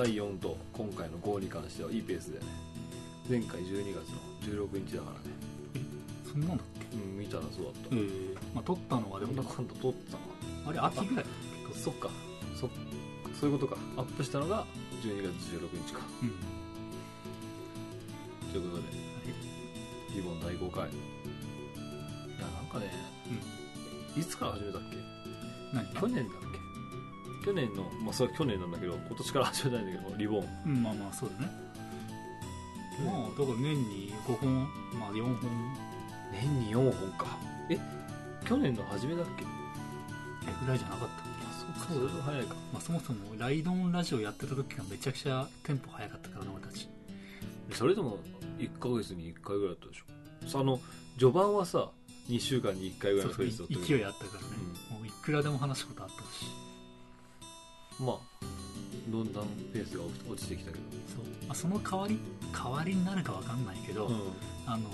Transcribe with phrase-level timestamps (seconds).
[0.00, 2.46] 第4と今回の5に関してはいいペースでね。
[3.28, 5.26] 前回12月の16日だからね。
[6.24, 6.96] そんなんだっけ？
[6.96, 7.94] うん見たらそうだった。
[7.94, 8.34] ええ。
[8.54, 9.44] まあ撮ったのはでもなん。
[9.46, 11.24] だかんだ撮ったのあれ秋ぐらい？
[11.74, 12.08] そっか。
[12.54, 12.70] そ
[13.38, 13.78] そういうことか。
[13.98, 14.64] アップしたのが
[15.02, 16.00] 12月16日か。
[16.22, 16.30] うん。
[18.52, 18.88] ということで
[20.16, 20.88] リボン第5回。
[20.88, 20.92] い
[22.40, 22.90] やなんかね、
[24.16, 24.96] いつから始めたっけ？
[25.74, 26.49] 何去年だっけ？
[27.44, 30.48] 去年のまあそれは去年なんだけど今年から始めたんだけどリボン。
[30.66, 31.52] うんまあまあそうだね。
[33.04, 34.62] まあだから年に5本
[34.98, 35.38] まあ4本。
[36.32, 37.26] 年に4本か。
[37.70, 37.78] え
[38.44, 39.44] 去年の初めだっけ？
[40.64, 41.14] ぐらいじゃなかった？
[41.24, 42.54] あそうかそれは早いか。
[42.72, 46.88] まあ、そもそもライドンラジオやってた時がめちゃくちゃテンポ早かったからな俺たち。
[47.72, 48.18] それでも
[48.58, 50.48] 1ヶ月に1回ぐらいだったでしょ？
[50.48, 50.80] さあの
[51.18, 51.90] 序盤はさ
[52.28, 53.86] 2週間に1回ぐらいのペースだったけど。
[53.86, 54.46] 勢いあったからね、
[54.90, 56.46] もういくらでも話すことあったし
[58.00, 58.18] まあ
[59.08, 62.18] どんだんペースが落ちてきたけそう、まあ、その代わり
[62.52, 64.14] 代わりになるかわかんないけど、ど、うん、
[64.66, 64.88] あの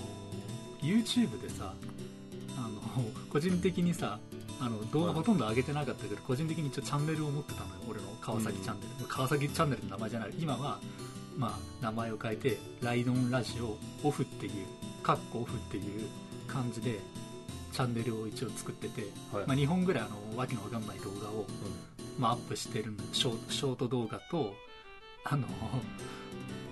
[0.81, 1.73] YouTube でさ
[2.57, 2.81] あの
[3.31, 4.19] 個人的にさ
[4.59, 7.73] あの動画ほとんど上げてなかったけど個人的に一応チャンネルを持ってたのよ。
[7.89, 10.33] 俺の川崎チャンネル、川崎チャンネルの名前じゃない。
[10.39, 10.79] 今は、
[11.37, 14.51] まあ、名前を変えてライドンラジオオフっていう
[15.03, 16.07] カッコオフっていう
[16.47, 16.99] 感じで
[17.71, 19.01] チャンネルを一応作ってて、
[19.31, 19.47] はい。
[19.47, 21.45] まあ、2本ぐらいあのわけのわかんない動画を、
[22.17, 24.53] まあ、アップしてるショショート動画と
[25.23, 25.47] あの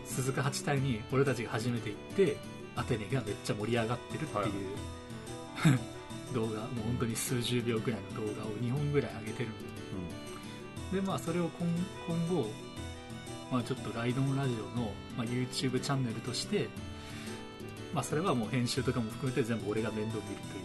[0.06, 2.38] 鈴鹿八隊に俺たちが初めて行って
[2.76, 5.80] アテネがめっちゃ盛り上がってるっていう、はい。
[6.34, 9.76] 動画もう本当に数十秒ぐらいの動画を2本ぐらい上げてるんで。
[10.92, 11.68] でまあそれを今
[12.08, 12.50] 今後、
[13.52, 16.68] まあ、ちょっとライドンラジオの、まあ、YouTube チャンネルとして
[17.94, 20.64] まあそれはもう編集とかも含めて全部俺が面倒見るという。
[20.64, 20.65] う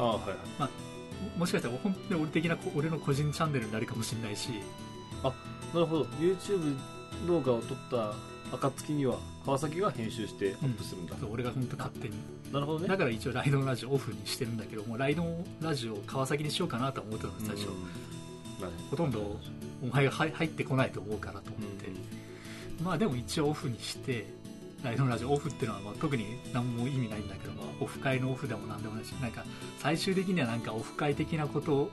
[0.00, 0.70] ああはいはい。
[1.36, 4.48] ももしかしたら本当に俺的な俺の個人チャンネルになるかもしれないし。
[5.22, 6.04] なるほど。
[6.18, 6.76] YouTube
[7.26, 12.16] 動画を撮った暁には川崎が編集してアップするんだ、そう俺が本当勝手に。
[12.52, 12.88] なるほどね。
[12.88, 17.74] だから一応ライドンラジオオフにしてるんだけどもうライドンラジオを川崎にしようかなと思ってたの最初、うん
[18.90, 19.38] ほとんど
[19.82, 21.90] お前が入入ってこないと思うからと思って、
[22.84, 24.26] まあでも一応オフにして
[24.82, 29.44] ライドンラジオオフっていうのはまあ特に何も意味ないんだけど、まあオフ会のオフでも何でもないしなんか
[29.78, 31.90] 最終的にはなんかオフ会的なこと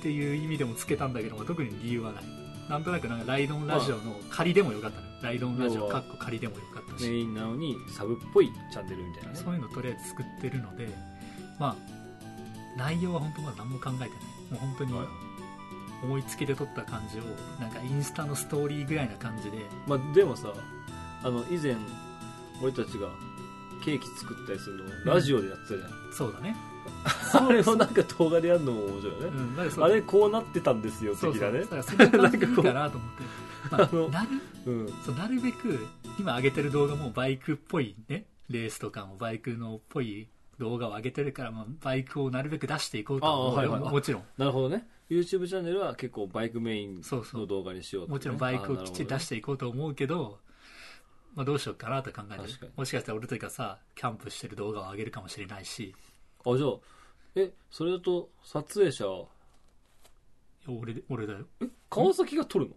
[0.00, 2.24] っていう意味でもつけたんだけど、まあ、特に理由はない。
[2.68, 5.12] なんとなくなんかライドンラジオの仮でもよかったのよ。
[5.22, 7.08] ライドンラジオかっこ仮でもよかったし。
[7.08, 9.36] メインなのにサブっぽいチャンネルみたいなね。
[9.36, 10.88] そういうのとりあえず作ってるので
[11.58, 11.76] まあ
[12.76, 14.10] 内容は本当まだ何も考えてない。
[14.10, 14.16] も
[14.52, 15.06] う本当にはい
[16.02, 17.22] 思いつきで撮った感じを
[17.60, 19.58] なんかインスタのストーリーぐらいな感じで。
[19.86, 20.52] まあ、でもさ
[21.22, 21.76] あの以前
[22.62, 23.08] 俺たちが
[23.84, 26.56] ケーキ作ったりするのをラジオでやってたじゃん、そうだね。
[27.32, 31.52] あれをなんか動画でやるのも面白いよね、うんあれこうなってたんですよ的そうそう。
[31.52, 34.10] なねだからそ んなかなと思って。
[34.12, 34.28] なる
[34.66, 34.88] うん。
[35.04, 35.86] そうなるべく
[36.18, 38.26] 今上げてる動画もバイクっぽいね。
[38.48, 43.60] レースとかもバイクのっぽい動画を上げてるから、まあ、バイクをなるべく出していこうとは思うよ。
[43.60, 43.92] ああはいはい。
[43.92, 44.22] もちろん。
[44.38, 47.00] なるほどね YouTube チャンネルは結構バイクメイン
[47.34, 48.12] の動画にしようとね。
[48.14, 50.40] もちろんバイクをきっちり出ししていこうと思うけど、
[51.34, 52.42] まあ、どうしようかなと考えて。
[52.76, 55.94] もしかしたら俺たちがさキャンプしてる動画を上げるかもしれないし。
[56.44, 56.70] あじゃあ
[57.36, 59.26] えそれだと撮影者は？
[60.68, 61.46] 俺で俺だよ。
[61.88, 62.68] 川崎が撮る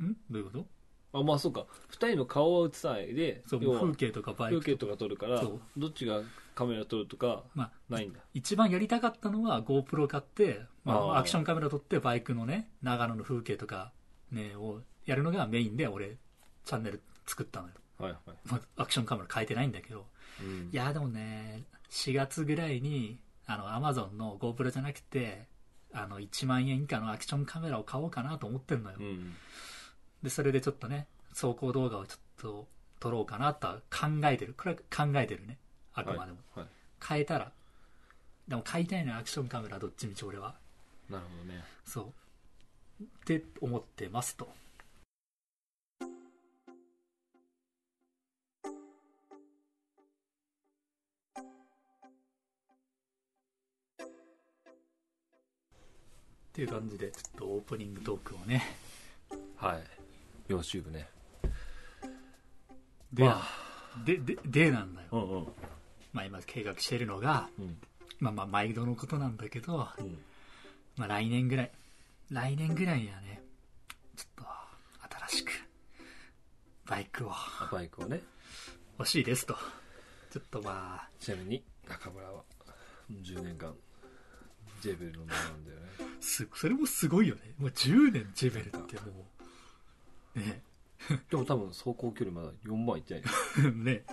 [0.00, 0.08] の？
[0.08, 0.16] ん？
[0.30, 0.66] どういうこと？
[1.10, 1.64] あまあそうか。
[1.92, 6.20] 2人の顔は映さないで風景とかバイク風景とか撮るからどっちが
[6.54, 8.20] カメラ撮るとかまあ、ないんだ。
[8.34, 13.92] 一番やりたかったのは GoPro 買って、まあ、アクションカメラ撮ってバイクのね長野の風景とか、
[14.32, 16.16] ね、をやるのがメインで俺
[16.64, 20.06] チャンネル作ったのよ、はいはい、まあ、アクションカメラ変えてないんだけど。
[20.40, 20.70] うん。
[20.72, 25.46] いやでもね4月ぐらいにあの Amazon の GoPro じゃなくて
[25.92, 29.34] あの1万円以下のアクションカメラを買おうかなと思ってんのよ、うん。
[30.22, 32.66] でそれでちょっとね走行動画をちょっと
[33.00, 34.54] 撮ろうかなとは考えてる。
[34.56, 35.58] これは考えてるね。
[35.94, 36.66] あくまでも、はい
[37.06, 37.52] 変えたら。
[38.48, 40.56] でも買いたいのはアクションカメラどっちみち俺は
[41.08, 41.64] なるほどね。
[41.86, 42.12] そ
[43.00, 43.02] う。
[43.02, 44.44] って思ってますと。
[44.44, 44.48] っ
[56.52, 58.62] ていう感じでちょっとオープニングトークをね。
[59.56, 59.82] はい。
[60.48, 61.08] 要チューブね。
[63.12, 63.42] で、ま
[64.04, 65.46] でででなんだよ、うんうん。
[66.12, 67.78] まあ、今計画してるのが、うん。
[68.18, 70.18] まあまあ毎度のことなんだけど、うん
[70.98, 71.70] まあ来年ぐらい。
[72.30, 73.40] 来年ぐらいにはね
[74.16, 74.44] ちょっと
[75.28, 75.52] 新しく
[76.86, 77.30] バイクを。
[77.32, 78.20] あバイクをね。
[78.98, 79.54] 欲しいですと。
[80.30, 81.08] ちょっとまあ。
[81.20, 82.42] ちなみに中村は
[83.10, 83.74] 10年間
[84.80, 85.86] ジェベルの名なんだよね。
[86.20, 87.42] すそれもすごいよね。
[87.58, 89.26] もう10年ジェベルっても
[90.36, 90.38] う。
[90.38, 90.62] ね。
[91.30, 93.22] でも多分走行距離まだ4万いってない
[93.64, 93.72] よ。
[93.72, 94.04] ね。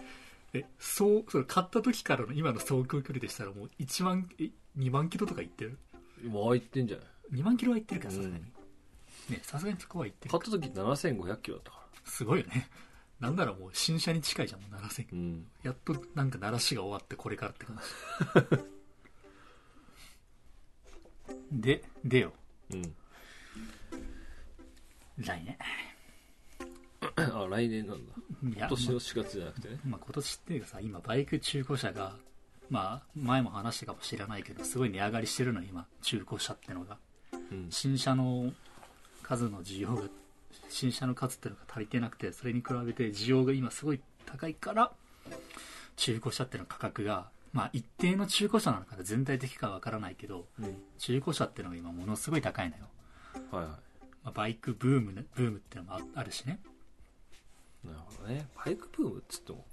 [0.53, 5.77] えそうそれ買った時からの今の走行距離でしたらもう1万え2万キロとか行ってる
[6.23, 7.07] もういってんじゃない
[7.39, 8.41] ？2万キロは行ってるからさすがに、うん。
[8.41, 10.31] ねさすがにそこは行ってる。
[10.31, 12.69] 買った時7500キロだったかすごいよね。
[13.19, 15.45] なんならもう新車に近いじゃんもう7000らうん。
[15.63, 17.79] やっとなんか鳴らしが終わってこれからって感
[21.51, 21.61] じ。
[21.61, 22.33] ででよ
[22.71, 22.75] う。
[22.75, 22.95] ん。
[25.17, 25.57] 来年。
[27.15, 28.13] あ来年なんだ。
[28.43, 29.79] いや今年の4月じゃなくてね。
[29.85, 32.15] まあ、今年っていうかさ今バイク中古車が
[32.69, 36.97] まあ前も話したかもしれないけどすごい値上がりしてるの今中古車ってのが。
[37.51, 37.67] うん。
[37.69, 38.51] 新車の
[39.21, 40.03] 数の需要が
[40.69, 44.91] 新車の数ってのが足りてなくてそれに比べて需要が今すごい高いから
[45.95, 50.77] 中古車っての価格がまあ一定の中古車なのか全体的かわからないけどうん。
[50.97, 52.83] 中古車ってのが今ものすごい高いのよ、
[53.51, 53.69] はいは
[54.23, 56.59] まあ、バイクブームねブームってのもああるしね。
[57.83, 58.47] いなるほどね。
[58.65, 59.65] バイクブームっつっても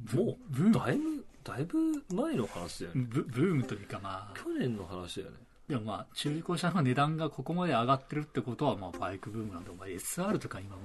[0.00, 0.70] ブもブーム？
[0.70, 1.78] うだいぶだいぶ
[2.12, 3.06] 前の話だよね。
[3.08, 4.36] ブブームというかまあ。
[4.36, 5.36] 去年の話だよね。
[5.68, 10.82] でもまあ中古車の値段がここまで上がってるってことはまあバイクブームなんでお前 SR とか今も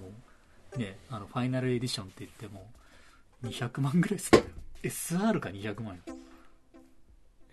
[0.76, 2.70] うねあのファイナルエディションって言っても
[3.44, 4.44] 200万ぐらいするよ。
[4.84, 6.02] SR か200万よ。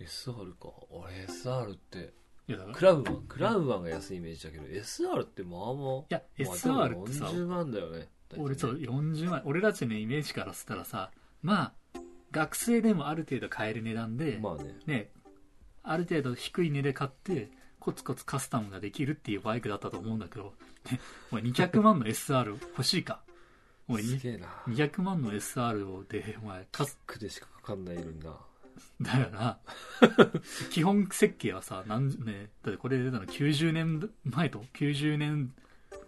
[0.00, 0.68] SR か。
[0.90, 2.12] 俺 SR って
[2.46, 8.08] いやだからクラブマンクラブマンが安いイメージだけど SR ってまあまあいやまあ SR ってさ40万だよね。
[8.36, 9.42] 俺そう40万。
[9.46, 11.10] 俺たちのイメージからしたらさ
[11.42, 11.72] まあ
[12.30, 14.74] 学生でもある程度買える値段で、まあね。
[14.86, 15.10] ね
[15.82, 20.52] ある程度低い値で買ってコツコツカスタムができるっていうバイクだったと思うんだけど、
[20.90, 23.20] ね、お前200万の SR 欲しいか？
[23.88, 24.48] お前にすげえな。
[24.68, 28.36] 200万の SR をでお前カスクでしかかかんない色にな。
[29.00, 29.58] だよな。
[30.70, 35.50] 基本設計はさなんねだってこれ出たの90年前と90年9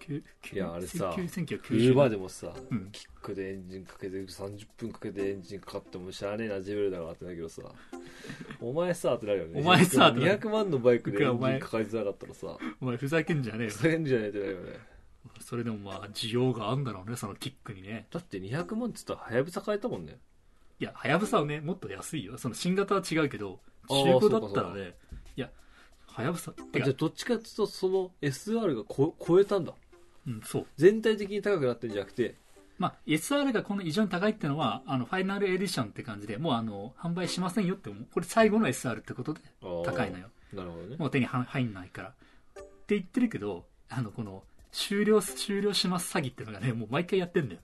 [0.08, 2.88] いやあれさ1990冬場でもさ、うん。
[2.90, 7.62] キックでエンジンかけて30分かけてエンジンかかってもしゃあねえなジェベルだからってなるけどさ。
[8.60, 9.60] お前さってなるよね。
[9.60, 12.58] お前さってなる200万のバイクでエンジお前ンかかりづらかったらさ。
[12.80, 13.70] お前ふざけんじゃねえよ。
[13.70, 14.80] ふざけんじゃねえってなるよね
[15.40, 18.06] それでもまあ需要があんだろうねそのキックにね。
[18.10, 20.18] だって200万っつったらはやぶさ買えたもんね。
[20.78, 22.38] いやはやぶさはねもっと安いよ。
[22.38, 24.94] その新型は違うけど中古だったらね。
[25.36, 25.50] いや
[26.06, 29.74] はやぶさてじゃかあどっちかっていうとその SR がこ超えたんだ
[30.26, 30.66] うんそう。
[30.76, 32.34] 全体的に高くなってるんじゃなくて。
[32.78, 38.06] まあ、SR がこの異常に高いっていうのはあのファイナルエディションって感じでもうあの販売しませんよってもう。
[38.10, 40.28] これ最後の SR ってことで高いのよ。
[40.54, 40.96] なるほどね。
[40.96, 42.08] もう手には入んないから。
[42.08, 42.12] っ
[42.86, 47.60] て言ってるけどあのこの終了終了します詐欺っていうのがねもう毎回やってんだよ。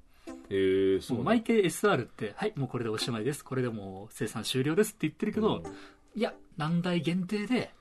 [0.50, 1.30] へえそうなんだ。
[1.30, 3.42] もう毎回 SR ってはいもうこれでおしまいです。
[3.42, 5.68] これでもう生産終了ですって言ってるけど、う
[6.18, 6.20] ん。
[6.20, 7.75] いや何台限定でうん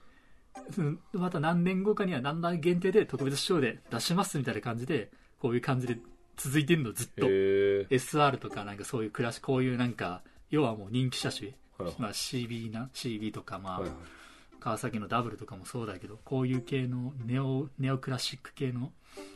[1.13, 5.09] また何年後かには何台限定で特別賞で出しますみたいな感じで
[5.39, 5.97] こういう感じで
[6.37, 7.25] 続いてんのずっと。
[7.25, 11.51] SR とかなんかそういうクラシこういうなんか要はもう人気車種、
[11.97, 14.15] まあ、CB な CB とか、まあ
[14.59, 18.91] 川崎のダブルとかもそうだけどこういう系のネオネオクラシック系の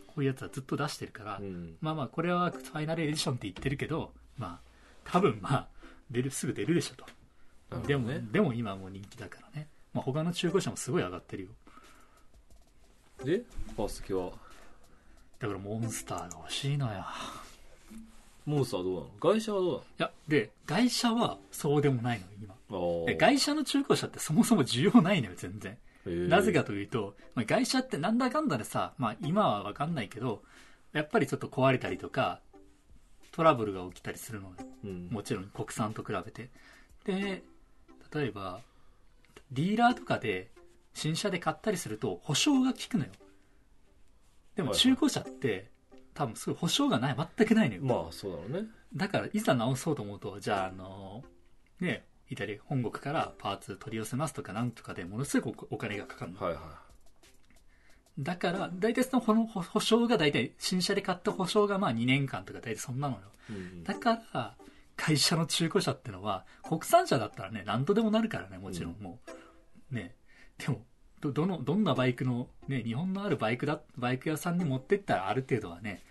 [0.07, 1.75] こういうやつはずっと出してるから、うん。
[1.81, 4.59] まあまあこれはファイナルエディションって言ってるけどまあ
[5.05, 5.67] 多分まあ
[6.09, 6.95] 出るすぐ出るでしょ
[7.75, 11.49] と、でもねでも今はもう人気だからね、まあ、他の中古車もすごい上がってるよ。
[13.23, 13.43] で
[13.75, 14.31] ファーストキは
[15.39, 17.05] だからモンスターが欲しいのよ。
[18.45, 19.09] モンスターはどうなの？
[19.19, 22.55] 外車はどういやで外車はそうでもないの今。
[23.17, 25.77] 外車の中古車ってそもそも需要ないのよ全然。
[26.05, 30.41] なぜかというと、まあ、外車ってなんだかんだでさ、まあ、今は分かんないけど
[30.93, 32.39] やっぱりちょっと壊れたりとか
[33.31, 34.55] トラブルが起きたりするのよ。
[34.85, 35.09] うん。
[35.11, 36.49] もちろん国産と比べて。
[37.05, 37.43] で
[38.13, 38.61] 例えば
[39.51, 40.51] ディーラーとかで
[40.93, 43.11] 新車で買ったりすると保証が効くのよ。
[44.55, 45.71] でも中古車って
[46.13, 48.67] 多分そういう保証がない全くないのよ、まあそうだろうね。
[48.93, 51.23] だからいざ直そうと思うとじゃああの
[51.79, 56.41] ねイタリア本国からパーツ取り寄せますとかなんとかでものすごくお金がかかるの。
[56.41, 56.89] はいは
[58.19, 63.21] だから大体そのこの保保証が大体新車で買った保証がまあ2年間とか大体そんなのよ。
[63.49, 63.83] い、うん。
[63.83, 64.55] だから
[64.97, 69.31] 会社の中古車ってのは国産車だったらね何とでもなるからねもちろんうんもう、
[69.91, 70.15] ね。
[70.57, 70.83] でも
[71.21, 76.01] どどのどんなバイクの、ね、日本のあるバイクだバイク屋さんに持ってったらある程度はね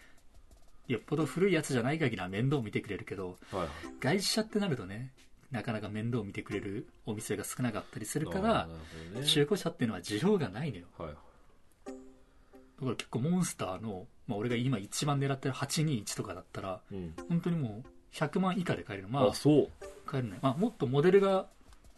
[0.87, 3.68] よっぽど古いやつじゃない限りは面倒見てくれるけどはいはい。
[4.00, 5.12] 外車ってなるとね
[5.50, 8.68] なかなか面倒見てくれるお店が少なかったりするから
[9.14, 9.25] ね。
[9.25, 10.87] 中古車っていうのは需要がないのよ。
[10.99, 11.16] はいはい。
[11.16, 17.14] だから結構モンスターの、まあ、俺が今一番狙ってる821とかだったらうん。
[17.30, 19.68] 本当にもう100万以下で買えるまああそう。
[20.04, 21.47] 買えるね、まあ、もっとモデルが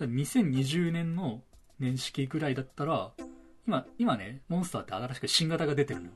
[0.00, 1.42] 2020年の
[1.80, 3.10] 年式ぐらいだったら
[3.66, 6.12] 今今ねモンスターって新しく新型が出てるのよ。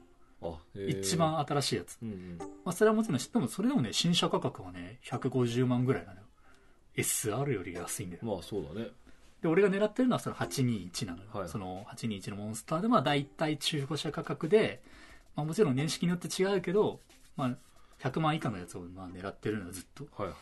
[0.75, 2.39] 一番新しいやつ、うんうん。
[2.39, 6.27] まあ、それはもちろん知ってもそれでもね新車価格はね150万ぐらいなのよ。
[6.97, 8.23] SR より安いんだよ。
[8.25, 8.89] まあそうだね。
[9.41, 11.49] で俺が狙ってるのはその821なのよ、はい。
[11.49, 14.83] その821のモンスターでまあ大体中古車価格で、
[15.35, 17.01] まあ、もちろん年式によって違うけど、
[17.37, 17.51] まあ、
[18.07, 20.07] 100万以下のやつをまあ狙ってるのよずっと。
[20.23, 20.33] はい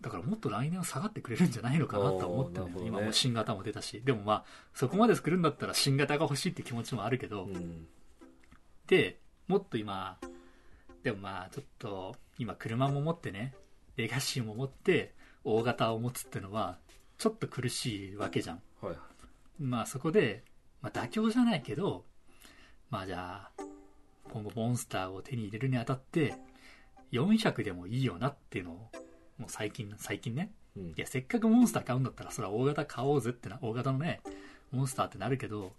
[0.00, 2.88] だからもっと来年は下がってくれるんじゃないのかなとは思ってるあーなるほどね。
[2.88, 4.00] 今もう新型も出たし。
[4.04, 7.86] でもまあそこまで作るんだったら新型が欲しいって気持ちもあるけど、うん。
[8.86, 10.18] でもっと今
[11.02, 13.54] でもまあちょっと今車も持ってね
[13.96, 15.14] レガシーも持って
[15.44, 16.78] 大型を持つってのは
[17.18, 18.62] ちょっと苦しいわけじゃん。
[18.80, 18.94] はい
[19.60, 20.42] まあそこで、
[20.80, 22.06] まあ、妥協じゃないけど
[22.88, 23.62] まあじゃあ
[24.32, 26.34] 今後モンスターを手に入れるにあたって
[27.12, 28.90] 400でもいいよなっていうのを
[29.40, 30.50] もう最近最近ね。
[30.76, 30.82] うん。
[30.90, 34.20] いやせっかくモンスター買うんだったらそれは大型買おうぜってな大型のね
[34.70, 35.72] モンスターってなるけど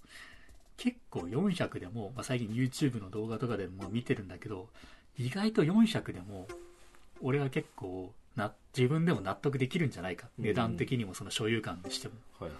[0.78, 4.68] 結構400でも、まあ、最近 YouTube の動画とかでも見てるんだけど
[5.18, 6.48] 意外と400でも
[7.22, 10.28] 俺は結構な自分でも納得できるんじゃないか。
[10.40, 10.46] うん。
[10.46, 12.52] 値段的にもその所有感にしても、はい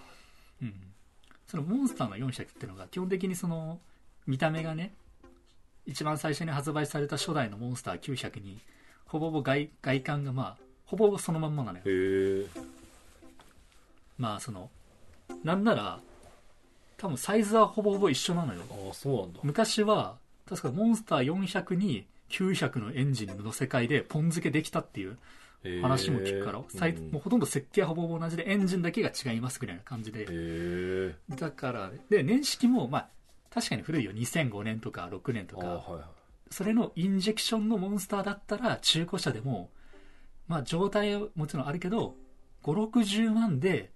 [0.62, 0.74] うん、
[1.46, 3.80] そのモンスターの400っていうのが基本的にその
[4.26, 4.94] 見た目がね
[5.84, 8.60] 一番最初に発売された初代のモンスター900に
[9.06, 11.84] ほぼほぼ外外観がまあほぼそのまんまなのよ。
[11.86, 12.46] へえ
[14.18, 14.70] まあその
[15.42, 16.00] なんなら
[16.96, 18.62] 多分サイズはほぼほぼ一緒なのよ。
[18.70, 19.40] ああそうなんだ。
[19.42, 20.16] 昔は
[20.48, 25.18] 確かモンスター400に900のエンジンの世界でポン付けできたっていう
[25.82, 27.10] 話も聞くから、サイうん。
[27.10, 30.26] もうほとんど設計はほぼほぼ同じでエンジンだけが違いますぐらいな感じで。
[31.30, 33.08] だからで年式もまあ
[33.50, 34.12] 確かに古いよ。
[34.12, 35.66] 2005年とか6年とか。
[35.66, 36.02] はい。
[36.52, 39.70] それのインジェクションのモンスターだったら中古車でも
[40.48, 42.16] まあ状態はもちろんあるけど
[42.62, 43.92] 560万で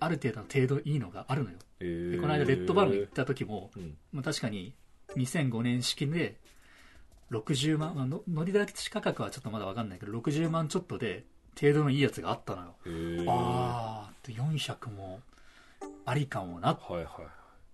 [0.00, 1.56] ある程度の程度いいのがあるのよ。
[1.80, 3.96] へえでこの間レッドバルーン行った時も、うん。
[4.12, 4.74] まあ、確かに
[5.16, 6.36] 2005年式で
[7.30, 11.24] 60万、まあの乗り出し価格はちょっとまだ分かんないけど60万ちょっとで
[11.60, 15.20] 程度のいいやつがあったのよ、へえああ400も
[16.04, 16.80] ありかもなっ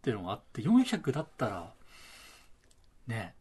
[0.03, 1.73] ていうのがあって400だったら
[3.07, 3.35] ね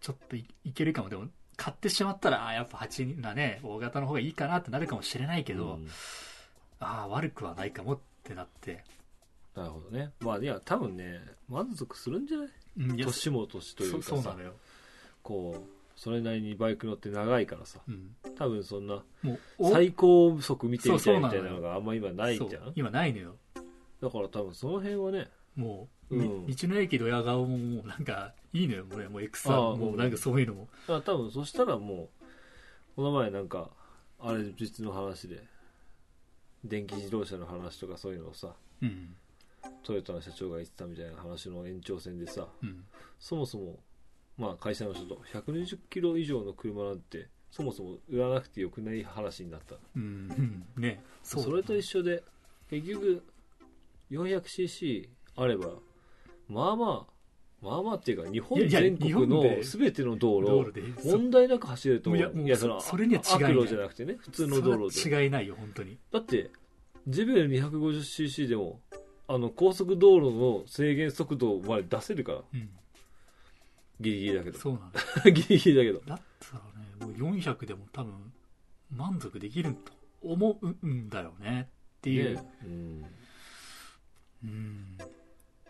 [0.00, 1.08] ちょっといいけるかも。
[1.08, 1.26] でも
[1.56, 5.88] 買ってしまったらあーやっぱ8なね大型の方がいいかなってなるかもしれないけど、うん。
[6.78, 8.84] ああ悪くはないかもってなって、
[9.54, 10.10] なるほどね。
[10.20, 12.48] まあいや多分ね満足するんじゃない？
[12.76, 14.10] 年も年というかさ。
[14.10, 14.52] そそうなのよ、
[15.22, 17.78] こうそれなりにバイク乗って長いからさ。
[17.88, 19.02] うん、多分そんな
[19.72, 22.72] 最高速見てみたいみたいなのがあんま今ないじゃん？
[22.74, 23.36] 今ないのよ。
[24.02, 26.46] だから多分その辺はねもう、うん。
[26.46, 32.26] み道の駅ドヤ顔ももうなんかいいのよもうもうエクサああもうなんかそういうのも、だから多分そしたらもう
[32.96, 33.70] この前なんか
[34.20, 35.42] あれ実の話で
[36.64, 39.14] 電気自動車の話とかそういうのをさうん。
[39.82, 42.84] トヨタの社長が言ってたみたいな話の延長線でさうん、
[43.18, 43.78] そもそも
[44.38, 49.76] まあ会社の人と120キロ以上の車なんてそもそも売らなくてよくない話になった。
[49.96, 50.64] うん。
[50.76, 50.82] うん。
[50.82, 51.02] ね。
[51.22, 52.22] そそうれと一緒で
[52.68, 53.22] 結局
[54.10, 55.68] 400cc あれば
[56.48, 57.16] まあまあ
[57.62, 62.20] まあまあっていうか日本いやいや全国の日本で全ての道路道路でそう問題なく走れると思う。
[62.20, 63.52] いやもうそのそれには違いない。
[63.52, 65.00] 悪路じゃなくてね普通の道路で。
[65.00, 65.98] それは違いないよ本当に。
[66.12, 66.50] だって
[67.08, 68.80] JBL250cc でも
[69.28, 72.38] あの高速道路の制限速度まで出せるから。
[72.52, 72.70] うん。
[74.00, 74.58] ギリギリだけど。
[74.58, 74.80] そうな
[75.24, 76.00] の ギリギリだけど。
[76.06, 78.32] だったらねもう400でも多分
[78.94, 83.04] 満足できると思うんだよねっていう、ねうん。
[84.44, 84.98] うん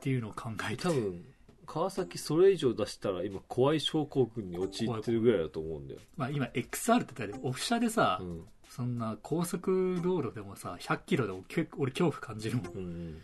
[0.07, 0.85] っていうのを考えて。
[0.85, 1.25] 多分
[1.67, 12.67] 川崎それ以上出したら今怖い症候群に陥ってるぐらいだと思うんだよ、まあ、今 XR って言ったらオフ車でさ、うんそんな高速道路でもさ100キロでも結構俺恐怖感じるもん。
[12.75, 13.15] うん、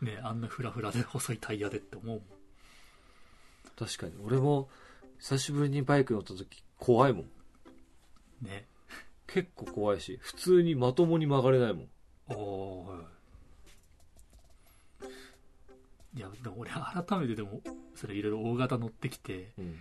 [0.00, 2.22] ねあんなフラフラで細いタイヤでって思うもん。
[3.76, 4.14] 確かに。
[4.24, 4.68] 俺も
[5.18, 7.24] 久しぶりにバイク乗った時怖いもん。
[8.40, 8.64] ね。
[9.26, 11.88] 結構怖いし普通にまともに曲がれないもん。
[12.28, 13.11] おおい
[16.20, 17.60] やでも俺改めてでも
[17.94, 19.78] それいろいろ大型乗ってきてうん。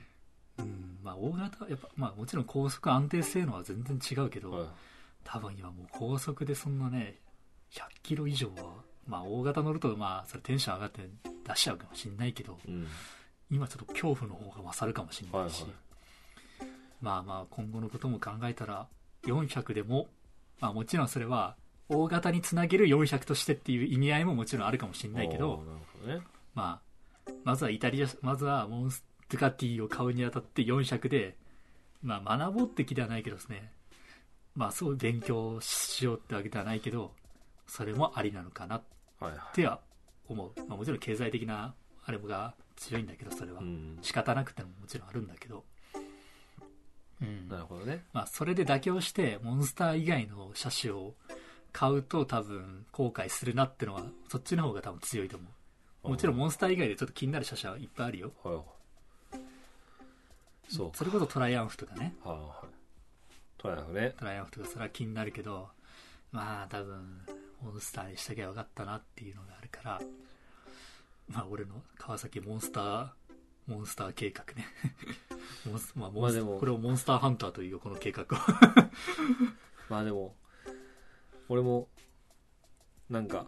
[0.59, 4.67] うんまあ大型やっぱまあもちろん高速安定性能は全然違うけど、はい。
[5.23, 7.19] 多分今もう高速でそんなね
[7.71, 11.09] 100キロ以上はまあ大型乗るとまあそれテンション上がって
[11.47, 12.87] 出しちゃうかもしれないけどうん。
[13.49, 15.71] 今ちょっと恐怖の方が勝るかもしれないし、はい
[17.01, 18.87] まあまあ今後のことも考えたら
[19.25, 20.07] 400でも
[20.59, 21.55] まあもちろんそれは
[21.91, 25.63] 大型につなげる400としてっていう意味合いももちろんあるかもしれないけど
[26.05, 26.21] ね。
[26.55, 26.81] ま
[27.27, 31.35] あまずはイタリアまずはモンストゥカティを買うにあたって400で
[32.01, 33.71] まあ学ぼうって気ではないけどですね。
[34.55, 37.13] まあそう勉強しようってわけではないけど
[37.67, 38.83] それもありなのかなっ
[39.19, 39.79] はいはいては
[40.27, 41.73] 思う、まあ、もちろん経済的な
[42.05, 43.99] あれが強いんだけどそれは、うん。
[44.01, 45.63] 仕方なくてももちろんあるんだけど。
[47.21, 47.47] うん。
[47.47, 48.03] なるほどね。
[48.11, 51.13] まあ、それで妥協してモンスター以外の車種を
[51.71, 55.47] 買うと多分後悔するなってのはそっちの方が多分強いと思
[56.03, 56.09] う。
[56.09, 58.31] もちろんモンスター以外でちょっと気になる車種はいっぱいあるよ。
[58.43, 58.63] はいはい。
[60.69, 62.15] そうそれこそトライアンフとかね。
[62.23, 62.67] はいはい。
[63.57, 64.13] トライアンフね。
[64.17, 65.69] トライアンフとかそれは気になるけど
[66.31, 67.21] まあ多分
[67.61, 70.01] モンスターにしときゃよかったなっていうのがあるから
[71.27, 73.07] まあ俺の川崎モンスター
[73.67, 74.65] モンスター計画ね。
[75.69, 76.59] モンスまあモンスまあでも。
[76.59, 78.25] これをモンスターハンターというよこの計画を。
[79.89, 80.35] まあでも
[81.51, 81.89] 俺も
[83.09, 83.45] なんか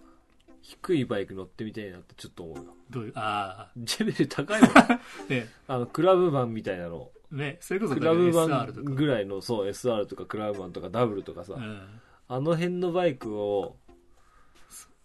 [0.61, 2.63] 低いバイク乗ってみたいなってちょっと思うよ。
[2.89, 4.71] どういうあジェベル高いもん。
[4.77, 5.47] あ ね。
[5.67, 7.11] あのクラブ版みたいなの。
[7.31, 8.81] ねそれこそクラブ SR 版とか。
[8.81, 12.01] ぐらいのそう SR とかクラブ版とかダブルとかさ、うん。
[12.27, 13.77] あの辺のバイクを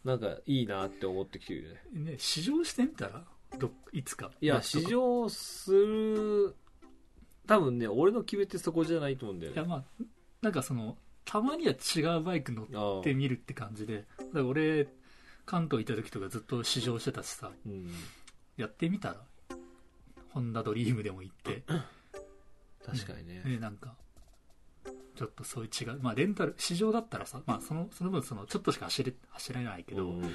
[0.04, 2.10] なんかいいなって思ってきてるよね。
[2.12, 3.24] ね、試乗してみたら？
[3.60, 4.32] どいつか。
[4.40, 6.56] いや試乗する
[7.46, 9.56] 多分ね俺の決めてそこじゃないと思うんだよね。
[9.56, 10.04] いやまあ
[10.42, 10.96] なんかその
[11.28, 14.88] たまには違うバイク乗ってみるって感じでだから俺
[15.44, 17.90] 関東行った時とかずっと試乗してたしさうん
[18.56, 19.16] やってみたら
[20.30, 21.62] ホンダドリームでも行って、
[22.84, 23.42] 確かにね。
[23.44, 23.94] ね、なんか
[25.16, 30.30] ちょっとそういう違うまあレンタル試乗だったらさ、まあ、そのその分そのちょっとしか走れ走れないけど、うんはい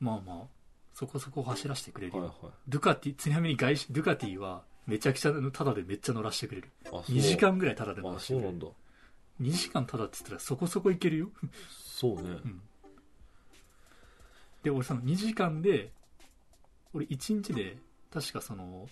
[0.00, 0.46] まあまあ
[0.94, 2.32] そこそこ走らせてくれるよ、はい
[2.68, 6.70] ドゥカティちなみに外資ドゥカティはめちゃくちゃタダでめっちゃ乗らせてくれる。
[6.86, 7.02] あそう。
[7.02, 8.46] 2時間ぐらいタダで乗あらせてくれる。
[8.46, 8.66] そうなんだ
[9.42, 11.30] 2時間タダって言ったらそこそこいけるよ。
[11.70, 12.38] そうね。
[14.62, 15.90] で俺その2時間で
[16.94, 17.76] 俺1日で
[18.12, 18.88] 確かその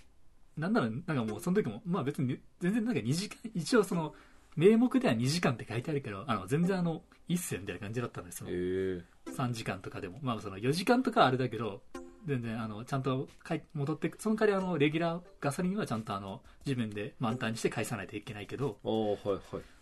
[0.56, 4.14] なんならなんかもうその時もまあ別に全然なんか2時間一応その
[4.56, 9.04] 名目では2時間って書いてあるけどあの全然あのいいっすよみたいな感じだったんですよへえ。
[9.30, 10.18] 3時間とかでも。
[10.22, 11.82] まあその4時間とかはあれだけど
[12.26, 13.28] 全然あのちゃんと
[13.74, 19.38] 戻ってその代わりあのレギュラーガソリンはちゃんとあの自分で満タンにして返さないといけないけどはいは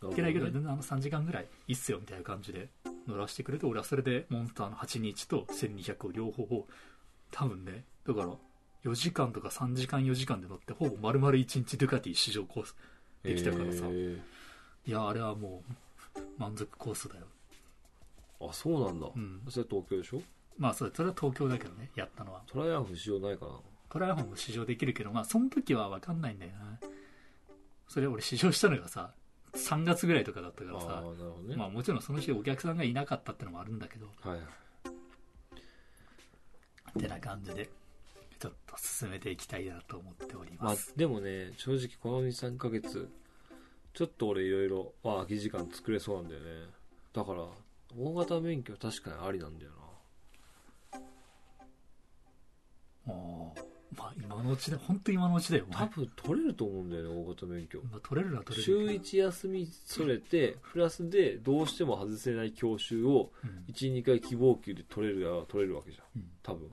[0.08, 0.12] い。
[0.12, 2.68] いけないけど全然あの3時間ぐらいいいっすよみたいな感じで
[3.08, 6.68] 乗らせてくれて俺はそれでモンスターの821と1200を両方を
[7.30, 8.28] 多分ねだから
[8.84, 12.76] 4時間とか3時間4時間で乗ってほぼ丸々1日ドゥカティ試乗コース
[13.24, 13.86] できたからさ。
[13.86, 14.18] へえ
[14.86, 15.62] いやあれはも
[16.16, 17.26] う満足コースだよ。
[18.40, 19.08] あそうなんだ。
[19.14, 19.42] うん。
[19.50, 20.22] それ東京でしょ？
[20.58, 22.42] まあそれそれは東京だけどねやったのは。
[22.46, 23.52] トライアンフしようないかな。
[23.88, 26.78] トライアンフも試乗できるけどまあその時は分かんないんだよな。
[27.88, 29.12] それ俺試乗したのがさ
[29.54, 31.02] 3月ぐらいとかだったからさ。
[31.04, 31.56] あね。
[31.56, 34.06] まあもちろんその日お客さんがいなかったってのもあるんだけど。
[34.20, 34.40] はいはい。
[36.98, 37.68] ってな感じで
[38.38, 43.08] ちょっと進めていきたいなと思っておりまあます、でもね正直この23ヶ月
[43.94, 46.46] ちょっと俺いろいろまあ空き時間作れそうなんだよね。
[47.12, 47.44] だから
[47.96, 49.76] 大型免許確かにありなんだよも
[53.96, 57.80] まあ今のうちで本当今のうちだよな多分取れると思うんだよね大型免許。
[57.90, 59.00] まあ、取れるのは取れ週るけど。
[59.00, 63.64] 1休みそれてプラスでどうしても外せない教習をうん。
[63.72, 66.20] 12回希望級で取れるや取れるわけじゃん。
[66.20, 66.30] うん。
[66.42, 66.70] 多分。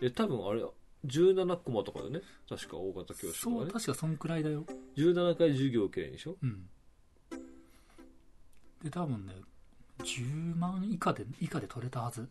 [0.00, 0.64] え多分あれ
[1.06, 2.20] 17コマとかだね。
[2.48, 3.72] 確か大型教習そうとかね。
[3.72, 4.64] 確かそんくらいだよ。
[4.96, 6.36] 17回授業受けないでしょ？
[6.42, 6.68] うん。
[8.82, 9.34] で多分ね
[9.98, 12.26] 10万以下で以下で取れたはず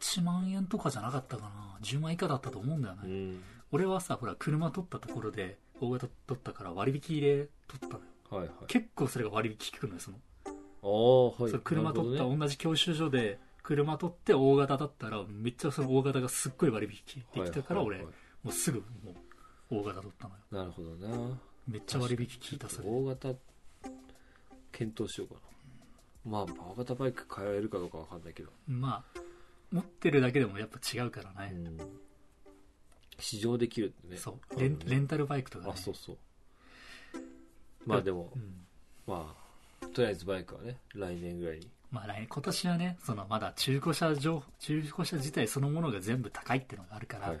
[0.00, 1.78] 8万円とかじゃなかったかな。
[1.82, 3.42] 10万以下だったと思うんだよね、うん。
[3.72, 8.00] 俺はさほら車取ったところで大型取ったから割引入れ取ったのよ。
[8.30, 8.48] はいはい。
[8.66, 10.16] 結構それが割引効くのよその。
[10.82, 11.50] ああはい。
[11.50, 12.36] それ車取ったね。
[12.36, 18.08] 同じ教習所で車取って大型だったらめっちゃその大型がすっごい割引できたから俺も
[18.46, 19.12] うすぐも
[19.70, 20.40] う大型取ったのよ。
[20.50, 21.38] なるほどな。
[21.68, 23.28] めっちゃ割引効いたそれ大型
[24.72, 25.40] 検討しようかな。
[26.24, 29.20] まあ大型バイク買えるかどうかわかんないけど、まあ
[29.72, 31.78] 持ってるだけでもやっぱ違うからね、うん。
[33.18, 34.16] 試乗できるってね。
[34.16, 34.60] そう。
[34.60, 35.72] レンレンタルバイクとかね。
[35.74, 36.18] あそうそう。
[37.86, 38.66] まあでもうん。
[39.06, 39.34] ま
[39.82, 41.70] あとりあえずバイクはね来年ぐらいに。
[41.90, 47.40] まあ来年今年はねそのまだ中古車上中古車自体そのものが全部高いっていうのがあるから、はい。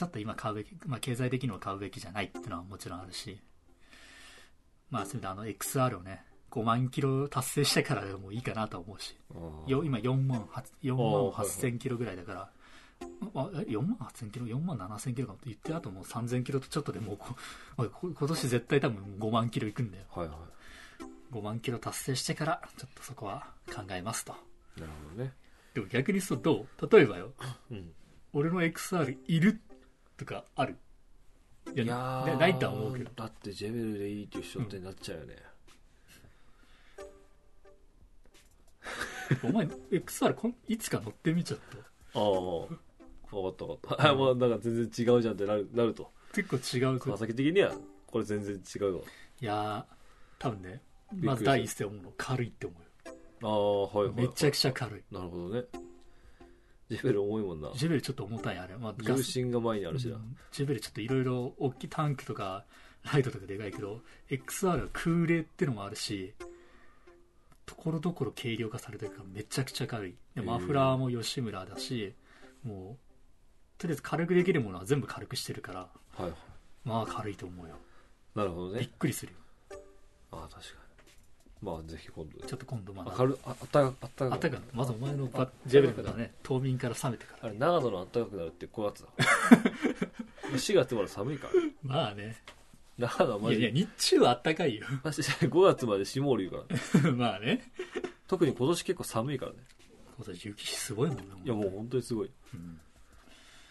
[0.00, 3.38] ちょっと今買うべき、まあ、経済的には買うべきじゃないっていうのはもちろんあるし
[4.88, 9.16] まあそれであの XR をね5万キロ達成してからでもいいかなとは思うし。
[9.66, 12.50] よ今4万8 4万あーはいはい8000キロぐらいだから、
[13.34, 17.18] あえ4万8000キロ？4万7000キロかって言ってあともう3000キロとちょっとでも
[17.78, 20.04] う今年絶対多分5万キロいくんだよ。
[20.14, 20.34] はいは
[21.32, 24.34] 5万キロ達成してからちょっとそこは考えますと。
[24.76, 25.32] いなるほどね。
[25.74, 26.88] でも逆にそうどう？
[26.90, 27.32] 例えばよ。
[27.70, 27.92] うん。
[28.32, 29.60] 俺の XR いる？
[30.16, 30.76] とかある？
[31.74, 33.10] いやいやないとは思うけど。
[33.14, 35.36] だってジェベルでいいっていう人ってなっちゃうよね、
[39.44, 41.60] お前 XR こんいつか乗ってみちゃっ
[42.12, 42.20] た？
[42.20, 42.66] ああ。
[43.30, 46.10] 分かった分かった、もうなんか全然違うじゃんってなるなると。
[46.34, 47.72] 結構違う川崎的には
[48.06, 49.02] これ全然違うわ。
[49.40, 49.94] いやー
[50.38, 52.12] 多分ねまず第一声思うの。
[52.16, 52.82] 軽いって思う。
[53.42, 55.02] ああはいはい、はい、めちゃくちゃ軽い。
[55.12, 55.64] なるほどね。
[56.90, 57.70] ジェベル重いもんな。
[57.76, 59.18] ジェベルちょっと重たいあれ、まあ、ガス。
[59.18, 60.36] 重心が前にあるしな、うん。
[60.50, 62.64] ジェベルちょっといろいろ大きいタンクとか
[63.12, 66.34] ライトとかでかいけど XR は空冷ってのもあるし
[67.70, 70.14] ところどころ軽量化されてるからめちゃくちゃ軽い。
[70.34, 72.12] でマフラーも吉村だし
[72.64, 72.96] もう
[73.78, 76.32] とりあえず軽くできるものは全部軽くしてるからはいはい。
[76.84, 77.76] まあ軽いと思うよ。
[78.34, 78.90] びっなるほどね。
[78.98, 79.78] くりするよ。
[80.32, 80.58] ああ確か
[81.62, 81.68] に。
[81.68, 82.46] まあぜひ今度。
[82.46, 83.14] ちょっと今度まだ。
[83.16, 86.32] 明るああったかあったかあったかまずお前のバジェベルからね。
[86.42, 87.48] 冬眠から冷めてから。
[87.48, 89.08] あれ長野のあったかくなるって5月だ
[90.56, 91.52] 4月まで寒いから。
[91.84, 92.36] まあね
[93.00, 94.86] 長野はマいやいや日中はあったかいよ。
[95.02, 97.12] マジで5月まで霜降り言うから。
[97.16, 97.72] まあね。
[98.28, 99.58] 特に今年結構寒いからね。
[100.16, 102.80] 今年雪すごいもんねいやもう本当にすごい、うん。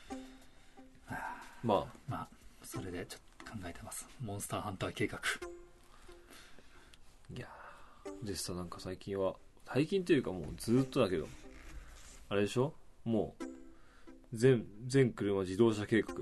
[1.63, 1.85] まあ。
[2.07, 2.27] まあ
[2.63, 4.07] それでちょっと考えてます。
[4.21, 5.19] モンスターハンター計画。
[7.35, 8.11] いやー。
[8.23, 11.27] 実際なんか最近は最近というかもうずーっとだけど
[12.29, 12.73] あれでしょ？
[13.05, 13.43] もう
[14.33, 16.15] 全全車自動車計画。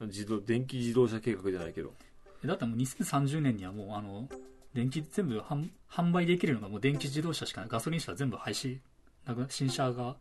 [0.00, 1.94] 自動電気自動車計画じゃないけど。
[2.00, 2.05] え
[2.44, 4.28] だってもう2030年にはもうあの
[4.74, 8.78] 電気全部販売できるのがもう電気自動車しかないガソリン車は全部廃止
[9.26, 10.16] なく新車が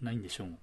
[0.00, 0.58] ないんでしょうも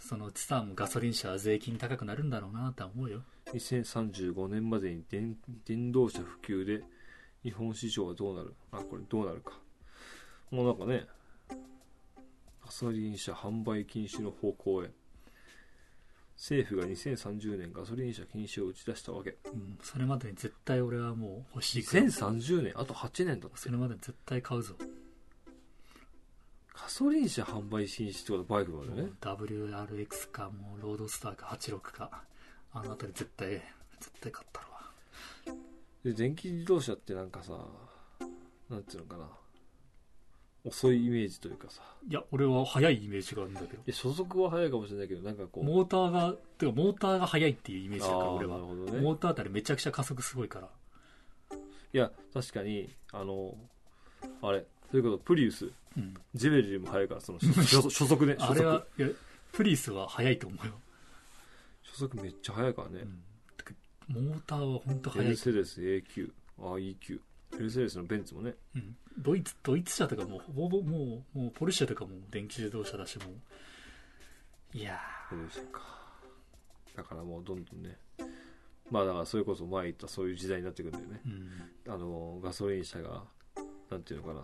[0.00, 3.22] そのうちさもうガソリン車は税金高くなるんだろうなと思うよ。
[3.52, 6.84] 2035年までに電電動車普及で
[7.42, 8.54] 日本市場はどうなる？
[8.70, 9.58] あこれどうなるか。
[10.50, 11.06] もうなんかね
[12.64, 14.90] ガソリン車販売禁止の方向へ。
[16.36, 19.36] 政府が2030年ガソリン車禁止を打ち出したわけ。
[19.46, 22.04] うん、それまでに絶対俺はもう欲しいから。
[22.04, 23.58] 2030年あと8年だって。
[23.58, 24.74] それまでに絶対買うぞ、
[26.74, 32.22] ガソリン車販売禁止ってことはバイクなんだよね WRX かもうロードスターか86か。
[32.72, 34.80] あの辺り絶対絶対買ったろわ
[36.04, 37.54] で電気自動車ってなんかさ
[38.68, 39.26] なんていうのかな
[40.66, 41.82] 遅いイメージというかさ。
[42.08, 43.74] いや俺は速いイメージがあるんだけど。
[43.74, 45.64] いや初速は速いかもしれないけどなんかこう。
[45.64, 48.58] モーターがてかモーターが速いっていうイメージだから俺は。
[48.58, 48.64] ね。
[49.00, 50.68] モーターあたりめちゃくちゃ加速すごいから。
[51.92, 53.54] いや確かにあの
[54.42, 55.70] あれそういうことプリウス。
[55.96, 56.14] うん。
[56.34, 59.08] ジェベルよりも速いからその 初速ね初速あれはいや
[59.52, 60.74] プリウスは速いと思うよ、
[61.82, 63.06] 初速めっちゃ速いからね。
[64.14, 65.30] うん、モーターは本当メ速い。
[65.30, 67.20] ルセデス AQ あ EQ
[67.52, 68.54] メルセデスのベンツもね。
[68.74, 74.76] うん、ドイツドイツ車とかもほぼもうもうポルシェとかも電気自動車だしもう。
[74.76, 74.98] いや
[76.94, 77.96] だからもうどんどんね。
[78.90, 81.20] まあだからそれこそ前言ったそういう時代になってくるんだよね。
[81.26, 83.24] ー、うん、あのガソリン車が
[83.90, 84.42] なんていうのかな。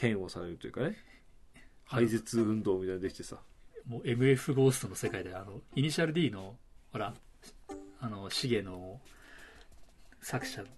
[0.00, 0.96] 嫌悪されるというかね。
[1.84, 3.38] 廃絶運動みたいなのできてさ。
[3.86, 6.56] もう MF ゴーストの世界であのイニシャル D の
[6.92, 7.14] ほら
[8.00, 9.00] あのシゲの
[10.20, 10.68] 作者の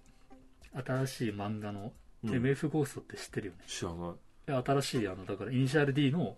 [0.85, 2.29] 新しい漫画のうん。
[2.31, 4.13] MF ゴーストって知ってるよね、知らない。
[4.47, 6.37] で新しいあのだからイニシャル D の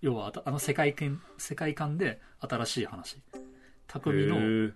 [0.00, 3.22] 要はあの世界観世界観で新しい話。
[3.86, 4.72] 匠の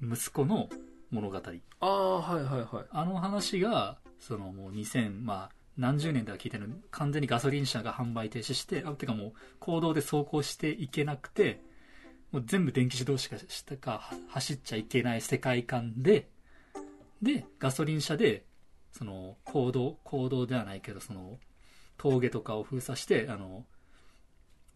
[0.00, 0.68] 息子の
[1.10, 1.36] 物語。
[1.80, 2.86] ああはいはいはい。
[2.90, 11.60] あの話がそのもう2000まあ何十年では聞いてる完全にガソリン車が販売停止してあてかもう公道で走行していけなくて
[12.30, 16.28] もう全部電気自動車しかは走っちゃいけない世界観で
[17.22, 18.44] でガソリン車で
[18.90, 21.38] その公道公道ではないけどその
[21.96, 23.64] 峠とかを封鎖してあの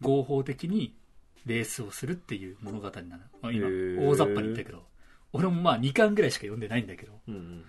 [0.01, 0.95] 合法的に
[1.45, 3.09] レースをするっていう物語なの、
[3.41, 3.67] まあ、今
[4.01, 4.85] 大雑把に言ったけど。
[5.33, 7.19] 俺もまあ2巻ぐらいしか読んでないんだけど。
[7.27, 7.63] うんうん。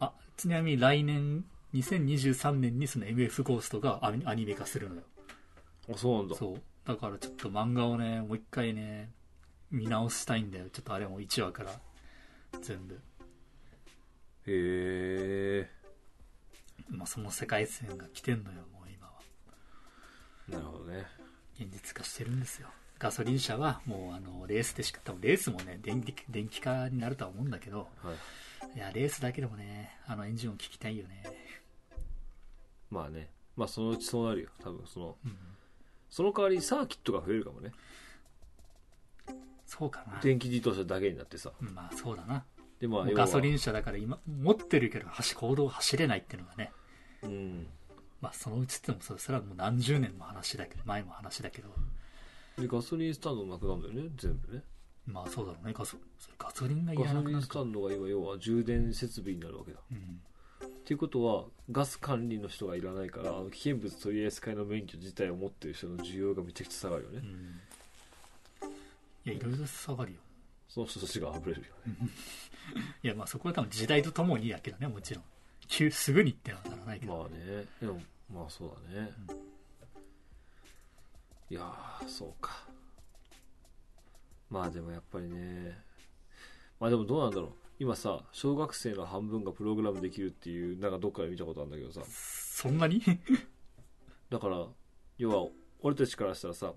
[0.00, 5.02] あちなみに来年2023年にその MF ゴーストがアニアニメ化するのよ。
[5.92, 6.36] あそうなんだ。
[6.36, 6.62] そう。
[6.86, 9.10] だからちょっと漫画をねもう一回ね
[9.70, 10.66] 見直したいんだよ。
[10.70, 11.70] ちょっとあれも1話から
[12.62, 12.98] 全部、へ
[14.46, 15.70] え。
[16.88, 19.14] まあ、その世界線が来てんのよもう今は。
[20.48, 21.06] なるほどね。
[21.58, 22.68] 現実化してるんですよ。
[22.98, 28.12] ガソリン車はもうあのレースでしか多分レースもね電気電気化になるとは思うんだけどは
[28.74, 28.76] い。
[28.76, 31.22] いやレースだけでもねあのエンジン音聞きたいよね。
[32.90, 33.28] まあね。
[33.56, 34.48] まあそのうちそうなるよ。
[34.62, 35.36] 多分そのうん。
[36.10, 37.72] その代わりサーキットが増えるかもね。
[39.66, 40.20] そうかな。
[40.22, 41.52] 電気自動車だけになってさ。
[41.60, 42.44] うんまあそうだな
[42.80, 46.72] でまあもうガソリン車だから今持ってるけど走行動走れないっていうのがね。
[47.22, 47.66] うん。
[48.20, 51.68] まあそのうちってもそそれはもう何十年の話だけど前も話だけど。
[52.58, 54.62] でガソリンスタンドなくなるんだよね全部ね。
[55.06, 55.72] まあそうだろうね。
[55.76, 55.96] ガソ
[56.38, 59.80] ガソリンがいガらなくなるかソリンスタンドが今要は充電設備になるわけだ。
[59.90, 60.20] うん。
[60.66, 67.60] っていうことはガス管理の人がいらないから危険物取り扱いの免許自体を持ってる人の需要がめちゃくちゃ下がるよね、うん。
[69.24, 70.18] いやいろいろ下がるよ
[70.74, 71.94] その人たちがあぶれるよね。
[73.04, 75.24] いやまあそこは多分時代とともにやけどねもちろん。
[75.68, 79.12] 急すぐにってのはならないけど、まあねでもまあそうだね、
[81.48, 82.66] いやーそうか。
[84.50, 85.78] まあでもやっぱりね
[86.80, 87.52] まあでもどうなんだろう。
[87.78, 92.02] 今さ小学生の半分がプログラムできるっていうなんかどっかで見たことあるんだけどさ。
[92.04, 93.00] そんなに？
[94.28, 94.66] だから
[95.18, 96.74] 要は俺たちからしたらさ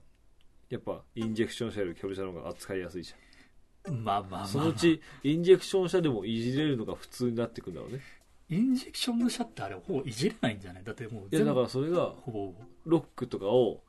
[0.69, 3.26] やっぱインジェクション車よりキャブ車の方が扱いやすいじまあ
[3.91, 7.99] まあまあ、まあ、そのうちインジェクション車でもいじれるのが普通になってくんだろうね。
[8.49, 10.83] インジェクションの車ってあれほぼいじれないんじゃない？
[10.83, 12.53] だってもういやだからそれがほぼ。
[12.85, 13.81] ロックとかを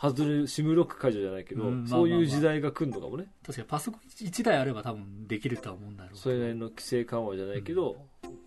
[0.00, 1.98] 外れるシムロック解除じゃないけど、うんまあまあまあ。
[1.98, 3.26] そういう時代が来るのかもね。
[3.44, 6.20] 確かにパソコン1台あれば多分できるとは思うんだろうけど。
[6.20, 7.96] それなりの規制緩和じゃないけど、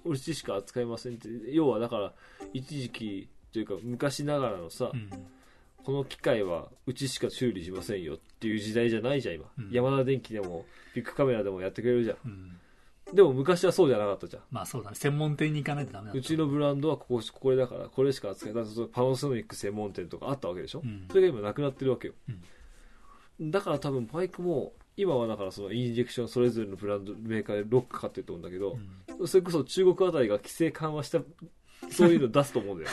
[0.04, 1.30] うちしか扱いませんって。
[1.52, 2.14] 要はだから
[2.54, 5.10] 一時期というか昔ながらのさ、うん
[5.86, 9.70] この機械はうちしか修理しませんよっていう時代じゃないじゃん今、うん。
[9.72, 10.66] ヤマダ電機でも
[10.96, 12.32] ビッグカメラでもやってくれるじゃうん。
[12.32, 12.60] ん
[13.14, 14.44] でも昔はそうじゃなかったじゃん。
[14.50, 14.96] まあそうだね。
[14.96, 18.64] 専門店に行かないとダメだうちのブランドはこここれだからこれしか扱えない。
[18.92, 21.06] パナソニック専門店とかあったわけでしょ、うん。
[21.10, 22.14] それが今なくなってるわけよ、
[23.42, 28.78] だから多分バイクも今はだからそのインジェクションそれぞれのブランドメーカーでロックかってると思うんだけど
[29.20, 29.28] う、ん。
[29.28, 31.20] それこそ中国あたりが規制緩和した
[31.90, 32.92] そういうの出すと思うんだよ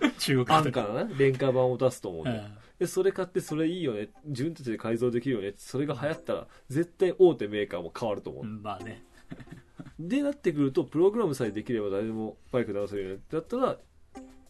[0.24, 4.08] 中国安価なね廉価版を出すと思うんでそれ買ってそれいいよね。
[4.24, 5.54] 自分たちで改造できるよね。
[5.56, 9.04] それが流行ったら絶対大手メーカーも変わると思う、うんまあね。
[10.00, 13.22] でなってくるとプログラムさえできれば誰でもバイク直せるよね。
[13.30, 13.78] だったら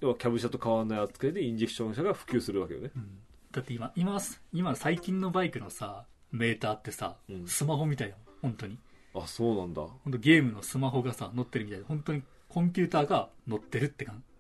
[0.01, 2.91] 要はキャブ車と変わらない扱いでインジェクション車が普及するわけよね。
[2.97, 3.19] うん。
[3.53, 4.21] だって今今
[4.53, 7.47] 今最近のバイクのさメーターってさ、うん。
[7.47, 8.17] スマホみたいよ。
[8.41, 8.79] 本当に。
[9.13, 9.83] あそうなんだ。
[9.83, 11.85] は本当ゲームのスマホがさ乗ってるみたいで。
[11.87, 14.34] 本当にコンピューターが乗ってるって感いはい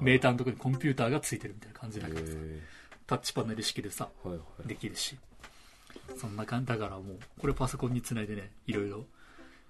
[0.00, 2.60] メーターのところにコンピューターがついてるみたいな感じだけどさへ
[3.06, 4.68] タッチパネル式でさーはいはい。
[4.68, 5.16] できるし。
[6.16, 9.06] そんな感じだからもうこれパソコンにつないでねいろいろ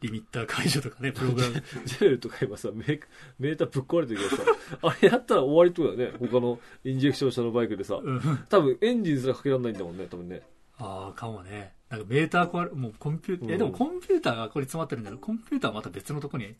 [0.00, 3.00] リミッター解除とかねプログラムジェネルとか今さメー
[3.38, 8.20] メーターぶっ壊れてるけどさ あれやったら終わりってことだよね他のインジェクション車のバイクでさうん。
[8.48, 10.42] 多分エンジンすらかけられないんだもんね多分ね。
[10.78, 11.72] ああかもね。
[11.88, 13.54] なんかメーター壊れもうコンピューター、うん。
[13.54, 16.54] えでもコンピューターがこれ詰まってるんだけどコンピューターはまた別のところに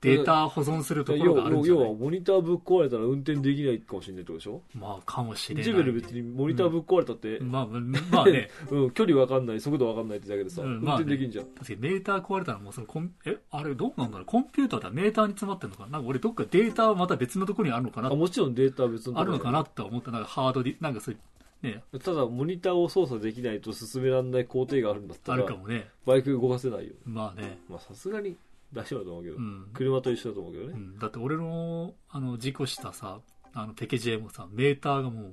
[0.00, 1.84] データ保存するところがあるんじゃない？
[1.84, 4.62] 要はモニターぶっ壊れたら運転できないかもしれないってことでしょ？
[4.74, 5.64] まあかもしれない。
[5.64, 7.80] ジベル別にモニターぶっ壊れたって、まあまあ
[8.10, 8.48] まあね。
[8.70, 9.60] うん、距離わかんない。
[9.60, 11.04] 速度わかんないってだけでさ、運うんまあね。
[11.04, 13.36] 転できんじゃん、確かにメーター壊れたらもうそのコンえ？
[13.50, 14.26] あれどうなんだろう？
[14.26, 15.90] コンピューターだメーターに詰まってるのかな？
[15.90, 18.10] なんか俺どっかデータはまた別のところにあるのかな？
[18.10, 19.32] あもちろんデータは別のところある。
[19.32, 21.82] のかなって思ったなんかハードディなんかそういうね。
[22.04, 25.88] ただモニターを操作できないと進められない工程があるんだったあらるかもね。
[26.06, 26.94] バイク動かせないよ。
[27.04, 27.58] まあね。
[27.68, 28.36] まあさすがに
[28.72, 33.20] 大丈夫だと思うけど、うん、車と一緒だと思うけどね、うん、だって俺のあの事故したさ
[33.54, 35.32] あのペケジェもさメーターがもう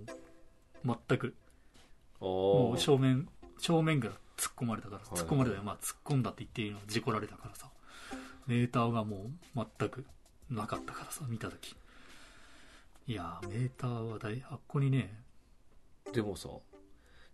[0.86, 1.36] 全く
[2.22, 3.28] あもうあ正面
[3.60, 5.22] 正面から突っ込まれたから、いはい。
[5.22, 5.64] 突っ込まれたよ。
[5.64, 7.70] まあ突っ込んだって言っていいのは事故られたからさ
[8.48, 10.06] メーターがもう全く
[10.50, 11.76] なかったからさ見た時。
[13.08, 15.22] いやーメーターは大あっこにね
[16.12, 16.50] でもさ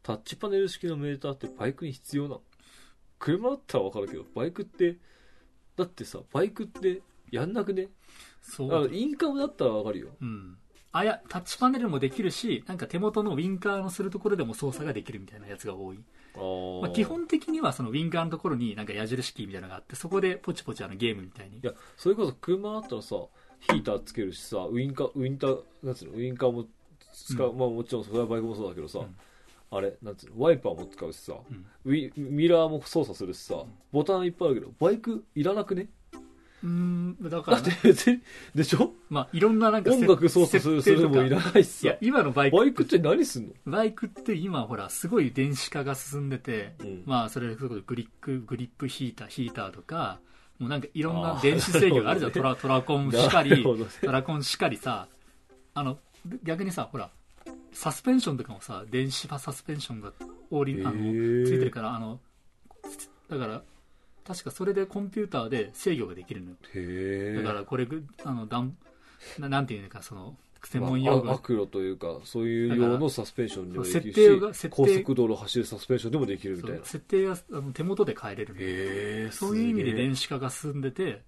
[0.03, 2.41] タッチパネル式のメーターってバイクに必要なの？
[3.19, 4.97] 車だったらわかるけどバイクって
[5.81, 7.87] だってさバイクってやんなくね？
[8.41, 8.89] そう。
[8.93, 10.09] インカムだったらわかるよ。
[10.21, 10.57] うん。
[10.93, 15.99] あいやタッチパネルもできるしなんか手元のウィンカーのするところでも操作ができるみたいなやつが多い、
[16.35, 16.81] あー。
[16.81, 21.57] まあ、基本的にはそのウィンカーのところになんか矢印キーみたいなのがあってそこでポチポチあのゲームみたいに。
[21.57, 23.15] いやそれこそ車だったらさ
[23.61, 26.65] ヒーターつけるしさウインカーウインターなんつうのウインカーも
[27.13, 29.15] 使う、うまあもちろんそれはバイクもそうだけどさ、うん
[29.73, 31.65] あれなんつうのワイパーも使うしさ、うん。
[31.85, 35.87] ウィミラーも操作するしさボタンいっぱいあるけどバイクいらなくね？
[36.63, 38.21] うーんだかだって別に
[38.53, 38.91] でしょ？
[39.09, 47.03] まあいろんななんか音楽操作するするのもいらないしいやさ今のバイクバイクって何すんの、バイクって今ほらすごい電子化が進んでて、うん。
[47.05, 50.19] まあそれこそグリップグリップヒーターヒーターとか
[50.59, 53.91] もうなんかいろんな電子制御があるじゃん、トラトラコンしかりなるほどね。
[54.03, 55.07] トラコンしかりさ
[55.73, 55.97] あの
[56.43, 57.09] 逆にさほら
[57.73, 60.11] サスペンションとかもさ電子パサスペンションが
[60.49, 62.19] おりあのついてるからあの
[63.29, 63.61] だから
[64.25, 67.41] 確かそれでコンピューターで制御ができるのよ。
[67.41, 68.75] だからこれぐあのだん
[69.39, 74.15] ななんていうのかその専門用語、まあ、アクロというかそういう用のサスペンションでもできるし
[74.53, 76.85] 設定高速道路を走るサスペンションでもできるみたいな。
[76.85, 81.21] 設定があの手元で変えれるそういう意味で電子子化が進んでて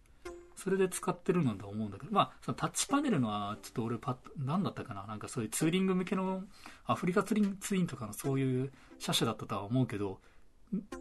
[0.64, 5.06] それで使ってるんだと思うんだけどまあそのタッチパネルのはちょっと俺パッ何だったかな？
[5.06, 6.44] なんかそういうツーリング向けの
[6.86, 10.20] アフリカツインツインとかのそういう車種だったとは思うけど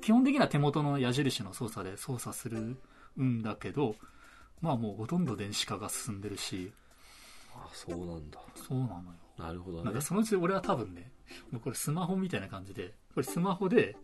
[0.01, 2.77] 基本的には手元の矢印の操作で操作する
[3.21, 3.95] んだけど
[4.61, 6.73] まあもうほとんど電子化が進んでるし。
[7.55, 8.41] あそうなんだ。
[8.57, 9.03] そうなのよ。
[9.39, 9.85] なるほどね。
[9.85, 11.13] なんかそのうち俺は多分ね
[11.51, 13.97] もうこれスマホみたいな感じでこれスマホで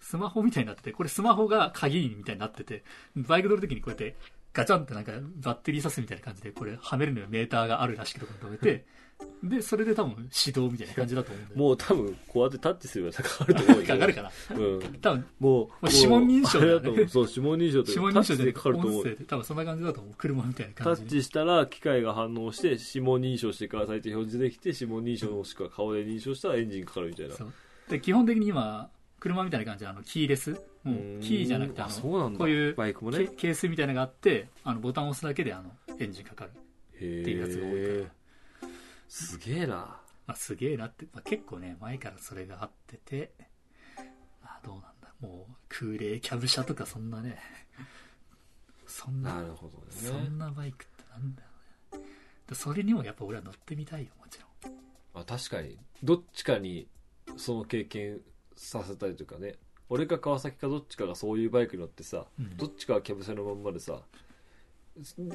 [0.00, 2.84] スマホみたいになっててこれスマホが鍵みたいになってて
[3.16, 4.14] バイク乗るときにこうやって
[4.58, 8.86] ガチャンってなんかバッテリーさすみたいな感じでこれはめるのよメーターがあるらしきところに止めて
[9.42, 11.44] でそれで多分指導みたいな感じだと思う。
[11.44, 13.86] んだよもう多分こうやってタッチすればかかると思うよ。
[13.86, 14.30] かかるかな。
[14.56, 14.98] うん。
[15.00, 16.78] 多分もう、う指紋認証だよね。
[16.78, 17.08] だと思う。
[17.08, 18.98] そう、指紋認証と指紋認証でかかると思う。
[18.98, 19.14] 音声。
[19.16, 20.14] で多分そんな感じだと思う。
[20.16, 21.02] 車みたいなタ感じ。
[21.02, 27.34] でッチしたら機械が反応して指紋認証してくださいって表示できて指紋認証もしくは顔で認証したらエンジンかかるみたいな。
[27.34, 27.52] そう。
[27.88, 28.88] で基本的に今
[29.20, 33.28] 車みたいな感じであのキーレスもうキーじゃなくてあのこういうバイクもケね。
[33.36, 36.50] ケースみたいなのがあってあのボタンを押すだけであのエンジンかかる、
[37.00, 37.94] へっていうやつが多いから。
[37.94, 38.10] え
[39.08, 39.74] すげえな。
[40.26, 43.32] まあ、すげえなって、まあ、結構ね前からそれがあってて
[44.42, 45.08] あどうなんだ。
[45.20, 47.38] もう空冷キャブ車とかそんなね
[48.86, 52.06] そんななるほどそねんなバイクってなんだよね。
[52.46, 54.74] でそれにもやっぱ俺は乗ってみたいよもちろん。
[55.14, 55.78] あ確かに。
[56.02, 56.86] どっちかに
[57.36, 58.20] その経験
[58.56, 59.54] させたいというかね
[59.90, 62.56] 俺か川崎かどっちかがそういうバイクに乗ってさ、うん。
[62.56, 64.00] どっちかはキャブ車のまんまでさ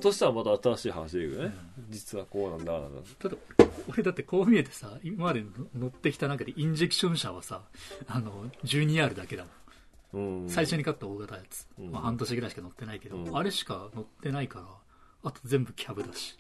[0.02, 1.56] としたらまた新しい話で言うよね、
[1.90, 3.38] 実はこうなんだああなんだただ
[3.88, 7.62] 俺だってこう見えてさ今まで乗ってきた中でインジェクション車はさ
[8.08, 10.44] あの 12R だけだもん。
[10.44, 10.50] うん。
[10.50, 11.92] 最初に買った大型やつ、うん。
[11.92, 13.38] まあ、半年ぐらいしか乗ってないけど、うん。
[13.38, 14.66] あれしか乗ってないから
[15.24, 16.38] あと全部キャブだし。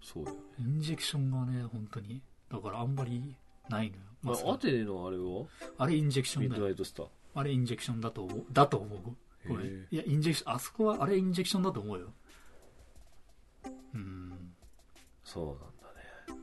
[0.00, 2.22] そうだよね、インジェクションがね本当に。
[2.50, 3.34] だからあんまり
[3.68, 5.46] ないのよ、まああ、アテネのあれは？
[5.78, 6.60] あれインジェクションだよ。
[6.60, 7.06] ドナイトスター。
[7.34, 8.44] あれインジェクションだと思う。
[8.50, 9.16] だと思う。
[9.48, 12.12] ごめへんいやインジェクションあそこはあれインジェクションだと思うよ。
[13.94, 14.32] うん。
[15.22, 15.64] そうなんだ
[16.34, 16.40] ね。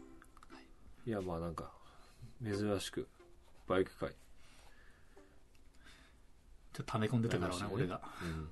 [1.05, 1.11] い。
[1.11, 1.71] やまあなんか
[2.43, 3.07] 珍しく
[3.67, 4.15] バイク界、ちょ
[6.73, 7.71] っと溜め込んでたからな、ね。
[7.73, 8.01] 俺が。
[8.21, 8.49] うん、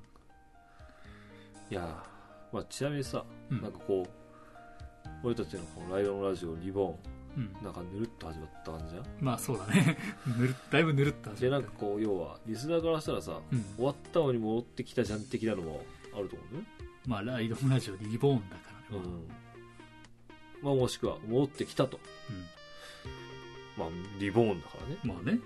[1.69, 2.03] いや
[2.51, 3.61] まあちなみにさ、うん。
[3.61, 4.09] なんかこう
[5.23, 6.97] 俺たちのこのライドのラジオリボ
[7.37, 7.43] うん。
[7.43, 9.05] ンなんかぬるっと始まった感じじゃん？
[9.19, 9.97] まあそうだね。
[10.37, 11.31] ぬるだいぶぬるった。
[11.31, 13.63] でなんかこう要はリスナーからしたらさ、うん。
[13.75, 16.57] 終わったのに戻ってきたじゃん的なのもあると思う？
[16.57, 16.63] ね
[17.07, 19.27] まあライドラジオリボーンだからね、うん。
[20.61, 21.99] まあもしくは戻ってきたと。
[23.77, 23.89] まあ
[24.19, 24.97] リボーンだからね。
[25.03, 25.39] うんまあね。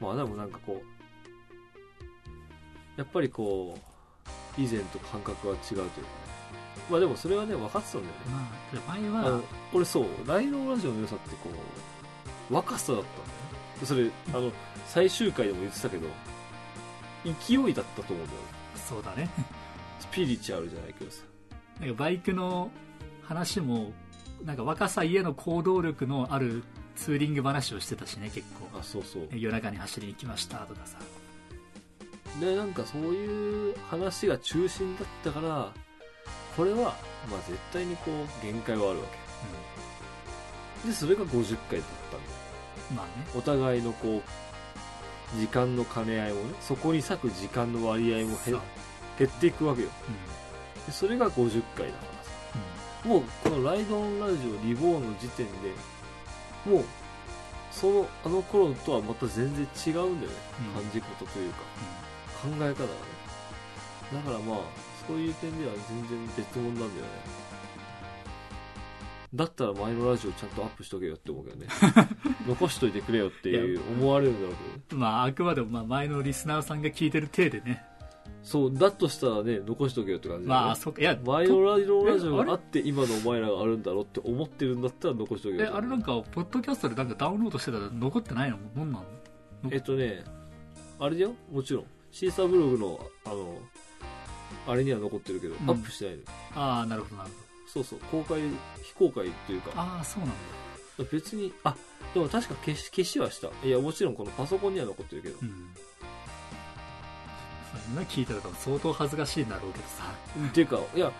[0.00, 0.88] まあでもなんかこう
[2.98, 6.00] やっぱりこう以前と感覚は違うというか。
[6.00, 6.21] ね
[6.90, 8.20] まあでもそれはね分かってたんだよね。
[8.30, 8.38] ま
[8.92, 9.40] あで前あのは
[9.72, 11.50] 俺そうライドラジオの良さってこ
[12.50, 13.02] う若さだっ
[13.80, 14.50] たそれあの
[14.86, 16.06] 最終回でも言ってたけど
[17.24, 18.40] 勢いだったと思うんだよ
[18.76, 19.28] そうだね。
[20.00, 21.22] スピリチュアルじゃないけどさ。
[21.80, 22.70] なんかバイクの
[23.22, 23.92] 話も
[24.44, 26.64] なんか若さ家の行動力のある
[26.96, 28.78] ツーリング話をしてたしね結構。
[28.78, 29.28] あそうそう。
[29.32, 30.98] 夜中に走りに来ましたとかさ。
[32.40, 35.72] でなんかそういう話が中心だったから
[36.56, 36.96] これは
[37.30, 39.06] まあ絶対にこう限界はあるわ
[40.82, 40.88] け。
[40.88, 42.32] でそれが50回だったんだよ。
[42.90, 43.12] うんまあね。
[43.36, 44.22] お互いのこ
[45.36, 48.58] う時間の兼ね合いもねそこに割く時間の割合も減
[49.18, 49.88] 減っていくわけよ。
[49.88, 53.08] うでそれが50回だからさ。
[53.08, 55.52] もうこのライドオンラジオリボーンの時点で
[56.64, 56.84] もう
[57.72, 60.36] そのあの頃とはまた全然違うんだよね、
[60.76, 60.82] うん。
[60.82, 61.58] 感じ方というか。
[62.42, 62.74] 考え方がね。
[64.12, 64.58] だからまあ
[65.06, 66.96] そういう点では全然別物なんだよね。
[69.34, 71.66] だったら前のラジオちゃんとアップしとけよって思うけどね。
[72.46, 74.54] 残しといてくれよっていう思われるんだろう
[74.88, 77.84] けどまああくまでもまあ前のリスナーさんが聞いてる体でね。
[78.42, 80.48] そうだとしたらね残しとけよって感じね。
[80.48, 81.80] まあそっかいや前のラ
[82.18, 88.58] ジオがあって今のお前らがあるんだろうって思ってるんだったら残しとけよえあれなんかポッドキャストでなんかダウンロードしてたら残ってないの？
[88.76, 89.04] どんなの？
[89.70, 90.24] えっとね
[90.98, 91.84] あれだよもちろん。
[92.10, 93.58] シーサーブログのあの
[94.66, 95.70] あれには残ってるけど、うん。
[95.70, 96.22] アップしてないの
[96.54, 97.34] ああなるほどなるほ
[97.66, 98.40] そうそう公開
[98.82, 99.70] 非公開っていうか。
[99.70, 100.34] どああそうなんだ。
[101.10, 101.74] 別にあ
[102.14, 103.48] でも確か消し消しはした。
[103.66, 105.36] いやもちろんこのパソコンには残ってるけど。
[105.42, 105.70] うん。
[107.86, 110.04] そんな聞いたら多分相当恥ずかしいんだろうけどさ。
[110.46, 111.10] っていうかいや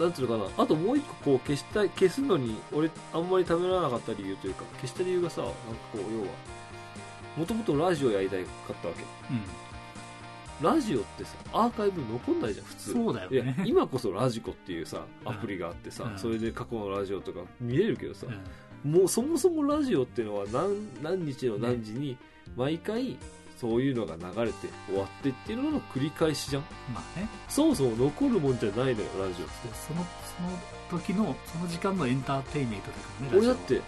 [0.00, 0.64] なんていうのかな。
[0.64, 5.54] あともう一個こう消した消すのに俺あんまりためらわなかった理由というか消した理由がさなんか
[5.92, 6.26] こう要は
[7.36, 9.02] もともとラジオやりたかったわけ。
[9.30, 9.42] うん
[10.62, 12.92] ラジオってさアーカイブに残んないじゃん普通。
[12.92, 13.56] そうだよね。
[13.66, 16.18] 今こそラジコっていうさアプリがあってさ、うん。
[16.18, 18.26] それで過去のラジオとか見れるけどさ
[18.84, 18.92] う、ん。
[18.92, 22.16] もうそもそもラジオっていうのは何何日の何時に
[22.56, 23.16] 毎回
[23.60, 26.62] そういうのが流れて終わってっていうのの繰り返しじゃん。
[26.92, 27.28] まあね。
[27.48, 29.68] そもそも残るもんじゃないのよラジオって。
[29.74, 30.04] その
[30.90, 33.80] その時のその時間のエンターテインメントだからね俺だって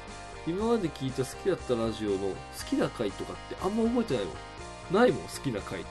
[0.46, 2.34] 今まで聞いた好きだったラジオの好
[2.68, 4.34] きな回とかってあんま覚えてないもん。
[4.94, 5.80] ないもん好きな回。
[5.80, 5.86] オは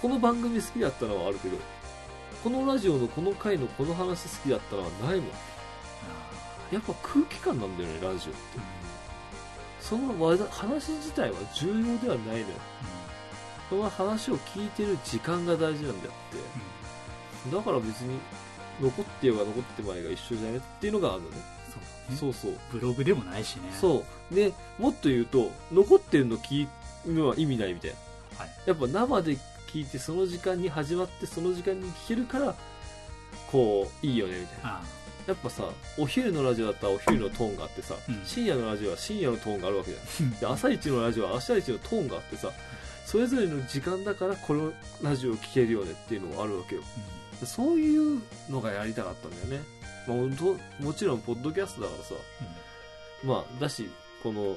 [0.00, 1.56] この番組好きだったのはあるけど
[2.44, 5.28] このラジオのこの回のこの話好きだったらないもん。
[6.72, 8.38] やっぱ空気感なんだよねラジオって。
[9.80, 10.14] その
[10.50, 12.46] 話自体は重要ではないのよ。
[13.70, 17.56] その話を聞いてる時間が大事なんであって。
[17.56, 18.18] だから別に
[18.80, 20.58] 残ってようが残ってまいが一緒じゃね？
[20.58, 21.36] っていうのがあるのね。
[22.14, 22.60] そうそうそう。
[22.70, 23.62] ブログでもないしね。
[23.72, 24.34] そう。
[24.34, 26.68] でもっと言うと残ってるの聞
[27.04, 27.96] くのは意味ないみたいな。
[28.38, 28.50] はい。
[28.66, 29.36] やっぱ生で
[29.72, 32.54] 聞いてその時間に始まってその時間に聞けるから
[33.52, 34.70] こういいよねみたいな。
[34.78, 34.82] あ
[35.26, 35.64] やっぱさ
[35.98, 38.22] お昼のラジオだったらお昼のトーンがあってさ、うん。
[38.24, 40.52] 深夜のラジオは深夜のトーンがあるわけじゃん。
[40.52, 42.50] 朝一のラジオは朝一のトーンがあってさ
[43.04, 46.82] それぞれの時間だからこのラジオを聴けるよねっていうのがあるわけよ。
[47.44, 49.66] そういうのがやりたかったんだよね、
[50.08, 50.16] まあ、
[50.82, 52.14] もちろんポッドキャストだからさ。
[53.22, 53.90] まあだし
[54.22, 54.56] この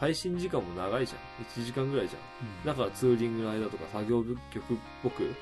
[0.00, 1.62] 配信時間も長いじゃん。
[1.62, 2.18] 1時間ぐらいじゃ
[2.64, 2.66] ん。
[2.66, 5.34] だからツーリングの間とか作業曲っぽく弾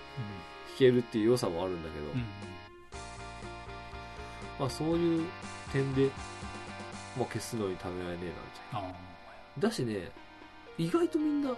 [0.76, 2.24] けるっていう良さもあるんだけど、うん。
[4.58, 5.26] まあそういう
[5.72, 6.10] 点で、
[7.16, 8.32] まあ、消すのにためらえねえなみ
[8.72, 8.88] たいな。
[8.88, 8.92] あ
[9.60, 10.10] だしね
[10.76, 11.50] 意外とみんな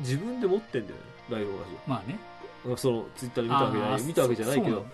[0.00, 2.18] 自分で持ってんだよねライブラジーまあね。
[2.66, 4.86] オそのツイッターで見たわけじゃない見たわけじゃないけど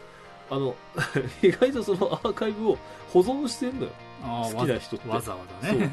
[0.50, 0.74] あの
[1.42, 2.78] 意外とそのアーカイブを
[3.12, 5.08] 保存してんのよ好きな人って。
[5.08, 5.90] わざわざね。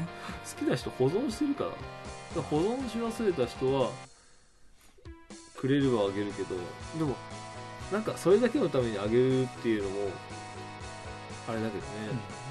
[0.58, 1.70] 好きな人保存してるから。
[2.42, 3.90] 保存し忘れた人は
[5.56, 6.54] くれればあげるけど
[6.98, 7.16] でも
[7.90, 9.96] なんかそれだけのためにあげるっていうのも
[11.48, 11.86] あれだけどね、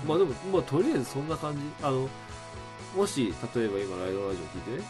[0.08, 1.60] まあでも、まあ、とりあえずそんな感じ。
[1.84, 2.10] あの
[2.96, 4.84] もし例えば今ライドラジオ聞いてね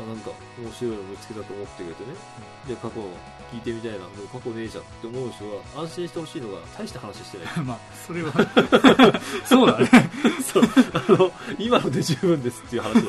[0.00, 2.16] あなんか面白いの見つけたと思ってくれてね、
[2.68, 3.06] で過去の
[3.52, 3.98] 聞いてみたいな。
[3.98, 7.54] でも過去ねえじゃんって思う人は安心してほしいのが大した話してない。
[7.58, 8.32] う んまあそれは。
[9.46, 10.10] そうだね。
[10.42, 10.62] そう。
[10.92, 13.04] あの今ので十分ですっていう話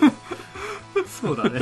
[1.22, 1.60] そうだね。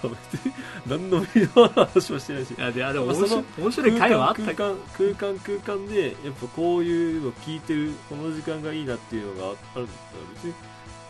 [0.00, 0.16] そう。
[0.32, 0.52] 別に
[0.86, 2.54] 何のビデオの話もしてないし。
[2.54, 4.42] いやでもまあ面白面白い回はあった。
[4.42, 10.54] 空間空間空間空間でやっぱこういうの聞いてるこの時間がいいなっていうのがあるんだったら別に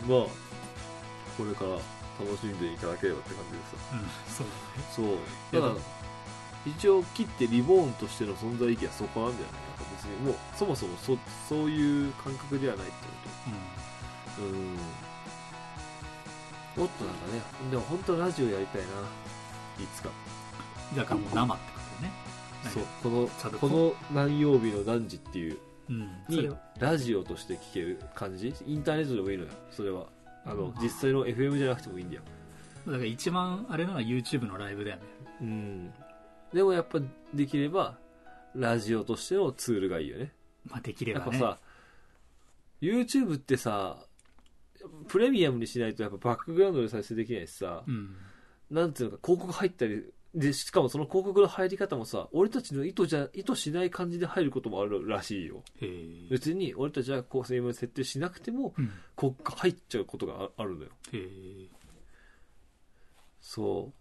[0.09, 0.53] まあ
[1.37, 1.79] これから
[2.19, 3.79] 楽しんでいただければって感じですよ。
[3.93, 4.09] うん。
[4.29, 5.61] そうそう。
[5.63, 5.81] だから
[6.65, 9.53] 一応切ってリボーンとしての存在意義はそこなんだよね。
[9.79, 9.87] なん。
[9.87, 11.17] か別にもうそもそもそ
[11.49, 14.77] そういう感覚ではないってことうん。
[16.83, 18.87] もっとなんかねでも本当ラジオやりたいな。
[19.83, 20.09] いつか。
[20.09, 22.13] うんだからもう生ってことね。
[22.75, 22.85] そう。
[23.03, 25.59] このこの何曜日の何時っていう。
[25.89, 26.11] うん。
[26.29, 28.55] そにラジオとして聴ける感じ？
[28.67, 29.51] インターネットでもいいのよ。
[29.71, 30.07] それは
[30.45, 32.23] あのうん実際の FM じゃなくてもいいんだよ。
[32.87, 35.03] だから一番あれなのは YouTube のライブだよね。
[35.41, 35.93] うん。
[36.53, 36.99] でもやっぱ
[37.33, 37.99] できれば
[38.55, 40.33] ラジオとしてのツールがいいよね。
[40.69, 41.27] まあできればね。
[41.27, 41.59] やっぱさ
[42.81, 43.99] YouTube ってさ
[45.09, 48.17] プレミアムにしないとやっぱバックグラウンドで再生できないしさ、うん。
[48.71, 55.63] なんていうのか広告入ったりでしかもその広告の入り方もさ俺たちの意図じゃ意図しない感じで入ることもあるらしいよ。
[56.31, 58.91] 別に俺たちはこう CM 設定しなくてもうん。
[59.19, 60.91] 広告入っちゃうことがああるのよ。
[63.41, 63.93] そ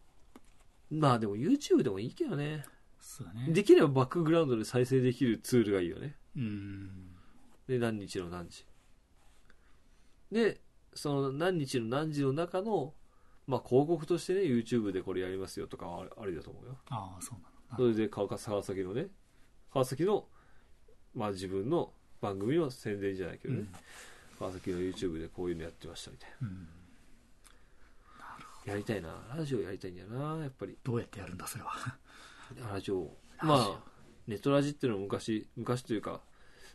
[0.89, 0.95] う。
[0.95, 2.63] まあでも YouTube でもいいけどね。
[3.47, 3.53] ね。
[3.53, 6.15] できればバックグラウンドで再生できるツールがいいよね。
[6.37, 6.89] うん。
[7.67, 8.65] で何日の何時。
[10.31, 10.61] で
[10.93, 12.93] その何日の何時の中の
[13.47, 16.77] まあ広告としてね YouTube でこれやりますよとかはありだと思うよ。
[16.89, 17.39] ああそう
[17.71, 19.07] なそれで川川崎のね
[19.71, 20.27] 川崎の
[21.15, 23.67] まあ自分の番組の宣伝じゃないけどのね、
[24.37, 26.47] 川崎の YouTube でこういうのやってましたみたいうん。
[26.47, 26.67] うん
[28.65, 29.09] なやりたいな。
[29.35, 30.77] ラジオやりたいんだよなやっぱり。
[30.83, 31.71] どうやってやるんだそれは。
[32.71, 33.11] ラジオ。
[33.41, 33.91] まあ
[34.27, 36.21] ネットラジっていうのは昔昔というか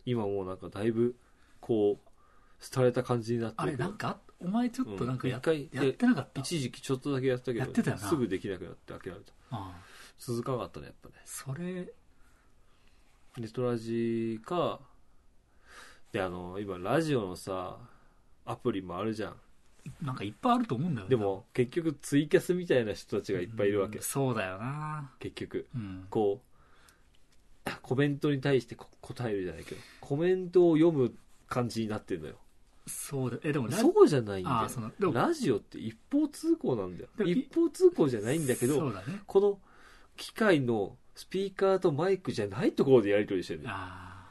[0.04, 1.16] 今もうなんかだいぶ
[1.60, 5.40] こう廃れた感じになってあれなんかお前ちょっとなんかや,、
[5.72, 6.40] やってなかった？
[6.40, 8.02] 一時期ちょっとだけやったけどやってたよな。
[8.08, 9.80] すぐできなくなって諦めたああ。
[10.18, 11.14] 続かなかったねやっぱね。
[11.24, 11.64] それ
[13.38, 14.80] ネットラジか
[16.12, 17.76] であの今ラジオのさ
[18.44, 19.36] アプリもあるじゃん。
[20.02, 23.98] なんかいっぱいあると思うんだよねでも結局ツイキャスみたいな人たちがいっぱいいるわけ。
[23.98, 25.12] うんそうだよな。
[25.20, 25.68] 結局。
[25.74, 26.06] うん。
[26.10, 26.42] こ
[27.64, 31.12] うコメントに対してこ答えるじゃないけどコメントを読む
[31.48, 32.36] 感じになってるのよ
[32.86, 33.38] そうだ。
[33.42, 34.56] えでもラそうじゃないんだよ。
[34.56, 37.08] ああそのでもラジオって一方通行なんだよ。
[37.16, 39.20] でもい一方通行じゃないんだけどそうだね。
[39.26, 39.58] この
[40.16, 43.74] 機械のスピーカーとマイクじゃないところでやり取りしてるんだよ。
[43.76, 44.26] あ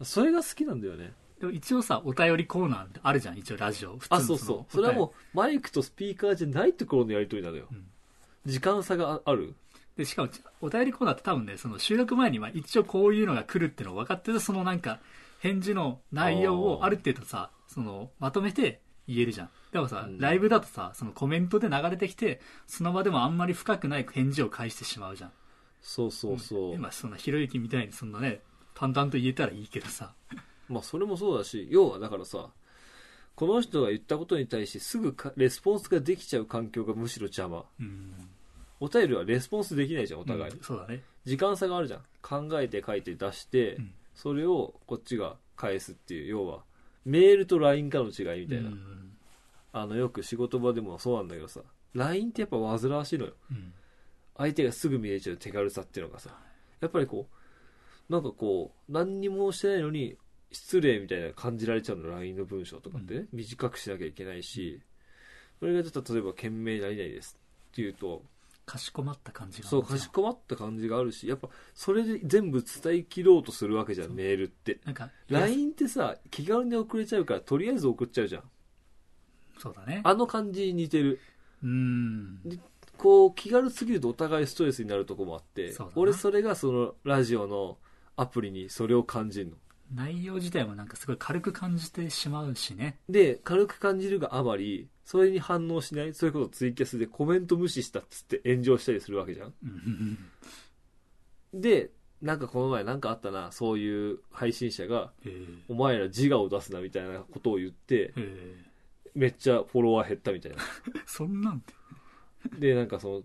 [0.00, 1.12] あそれが好きなんだよね。
[1.40, 3.38] でも一応さお便りコーナーってあるじゃん。
[3.38, 3.96] 一応ラジオ。
[3.96, 4.72] 普通のあそうそう。
[4.72, 7.84] それはもうマイクとスピーカーじゃないところのやり取りなのよ、うん。
[8.46, 9.54] 時間差があある？
[9.96, 10.30] でしかも
[10.60, 15.00] お便りコーナーって多分ねその収録前にまあ一応こういうのが来るっていうのを分かっててそのなんか
[15.40, 16.86] 返事の内容をあー。
[16.86, 19.50] ある程度さそのまとめて言えるじゃん。
[19.70, 20.18] でもさ、うん。
[20.18, 25.32] ライブだとさそのコメントで流れてきてその場でもあんまり深くない返事を返してしまうじゃん。
[25.80, 28.40] そうそうそう、今そんなひろゆきみたいにそんなね
[28.74, 30.14] 淡々と言えたらいいけどさ。
[30.68, 32.50] まあそれもそうだし要はだからさ
[33.34, 37.64] この人が言ったことに対してすぐかレスポンスができちゃう環境がむしろ邪魔。
[37.80, 38.12] うん。
[38.80, 41.02] お便りはレスポンスできないじゃんお互い、うんそうだね。
[41.24, 42.02] 時間差があるじゃん。
[42.20, 43.94] 考えて書いて出して、うん。
[44.14, 46.64] それをこっちが返すっていう要は
[47.04, 49.16] メールと LINE かの違いみたいな、うん。
[49.72, 51.60] あのよく仕事場でもそうなんだけどさ。
[51.94, 53.32] LINE ってやっぱ煩わしいのよ。
[53.50, 53.72] うん。
[54.36, 56.36] 相手がすぐ見えちゃう手軽さっていうのがさ。
[56.80, 57.28] やっぱりこ
[58.08, 60.16] うなんかこう何にもしてないのに
[60.50, 62.10] 失礼みたいな感じられちゃうの。
[62.10, 64.80] LINE の文章とかってね、短くしなきゃいけないし。
[65.60, 67.36] それがちょっと例えば「件名何々です」
[67.70, 68.24] っていうと
[68.70, 74.78] かしこまった感じがそうかしこまった感じがあるしやっぱそれで全部伝え切ろうとするわけじゃんメールって。
[74.84, 78.42] なんか LINE ってさ気軽に送れちゃうからとりあえず送っちゃうじゃん。
[79.58, 80.02] そうだね。
[80.04, 81.18] あの感じに似てる。
[81.64, 82.38] うん。
[82.96, 87.78] こう気軽すぎるとお互いストレスになるとこもあって俺それがそのラジオの
[88.16, 89.56] アプリにそれを感じるの
[89.94, 92.98] 内容自体もなんかすごい軽く感じてしまうしね。
[93.08, 99.54] で軽く感じるがあまりそれに反応しないそういうことツイキャスでコメント無視したっつって炎上したりするわけじゃん。
[99.64, 100.18] うん。
[101.60, 101.90] で
[102.22, 105.28] なんかこの前なんかあったなそういう配信者がえ。
[105.28, 108.64] ーお前ら自我を出すなみたいなことを言ってえ。
[109.14, 110.58] めっちゃフォロワー減ったみたいな。
[110.58, 110.62] ー
[111.06, 111.74] そんなんて。
[112.58, 113.22] でなんかその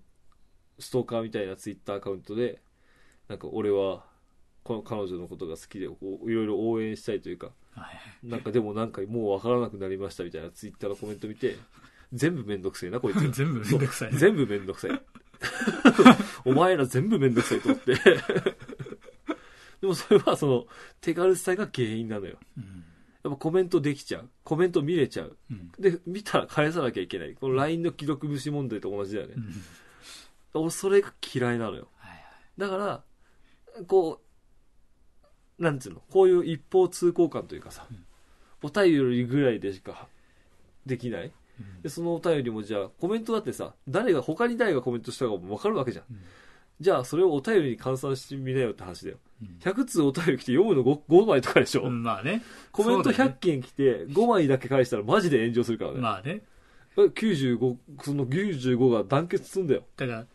[0.80, 2.62] ストーカーみたいなツイッターアカウントで
[3.28, 4.06] なんか俺は
[4.66, 7.88] この彼女のことが好きでこういろいろ応援したいというかは
[8.24, 11.56] いなんかでもなんかもう分からなくなりましたみたいなツイッターのコメント見て
[12.14, 13.20] 全部めんどくせえなこいつ。
[13.32, 14.18] 全部めんどくさいね。
[14.18, 15.02] 全部めんどくさい。
[16.46, 17.96] お前ら全部めんどくさいと思って。
[19.82, 20.68] でもそれはその
[21.02, 22.38] 手軽さが原因なのよ。
[22.58, 22.86] うん。
[23.24, 24.30] やっぱコメントできちゃう。
[24.44, 25.38] コメント見れちゃう。
[25.52, 25.72] うん。
[25.78, 27.36] で見たら返さなきゃいけない。
[27.36, 29.34] この LINE の既読無視問題と同じだよね。
[29.36, 30.62] うん。
[30.62, 31.90] 俺それが嫌いなのよ。
[31.98, 32.22] はいはい。
[32.58, 33.04] だから
[33.88, 34.25] こう
[35.60, 36.02] なんつうの？
[36.12, 38.04] こういう一方通行感というかさ、うん。
[38.64, 40.08] お便りぐらいでしか
[40.86, 41.32] できない？
[41.60, 41.82] うん。
[41.82, 46.06] でそのお便りもじゃあコメントだってさ誰が他に誰がコメントしたかも分かるわけじゃん。
[46.12, 46.20] うん。
[46.82, 49.18] じゃあそれをお便りに換算してみなよって話だよ。
[49.42, 49.58] うん。
[49.62, 52.42] 100通お便り来て読むの 5, 5枚とかでしょ、うんまあね。
[52.72, 53.38] コメント100そうだよね。
[53.40, 56.42] 件来て5枚だけ返したらマジで炎上するからね、まあね。
[56.98, 59.84] 95その95が団結すんだよ。
[59.96, 60.26] だから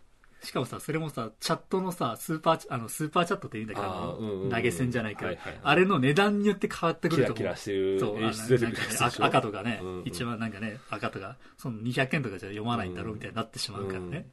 [0.42, 4.50] しかもさそれもさチャットのさスーパーチあのスーパーチャットって言うんだけどうんうんうん。
[4.50, 5.60] 投げ銭じゃないけど、はいはいはい。
[5.62, 7.36] あれの値段によって変わってくると思う。
[7.36, 8.74] キラキラしてるね
[9.18, 10.02] 赤とかね、うんうん。
[10.06, 14.26] 一番なんかね赤とかその200件とかじゃ読まないんだろうみたいになってしまうからね、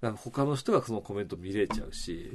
[0.00, 2.30] なんか他の人がそのコメント見れちゃうし、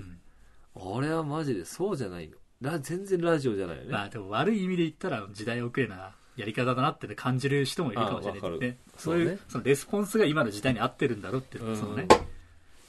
[0.76, 8.78] 俺はマジでそうじゃないのラ全然ラジオじゃないよね、まあでも悪い意味で言ったら時代遅れなやり方だなって、ね、感じる人もいるかもしれないね。
[8.98, 9.40] そういうね。
[9.50, 12.08] そのレスポンスが今の時代に合ってるんだろうっていうのそのね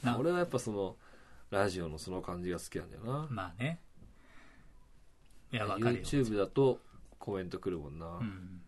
[0.02, 0.18] な。
[0.18, 0.96] 俺はやっぱその
[1.50, 3.80] ラジオのその感じが好きなんだよな、まあね。
[5.52, 6.02] いやわかるよ。
[6.02, 6.80] YouTube だと
[7.18, 8.60] コメント来るもんな、うん。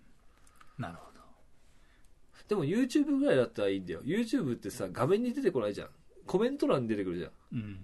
[0.78, 1.20] なるほど。
[2.49, 4.03] でも YouTube ぐらいだったらいいんだよ。
[4.03, 5.89] YouTube ってさ画面に出てこないじゃん。
[6.26, 7.30] コメント欄に出てくるじゃん。
[7.53, 7.78] うん。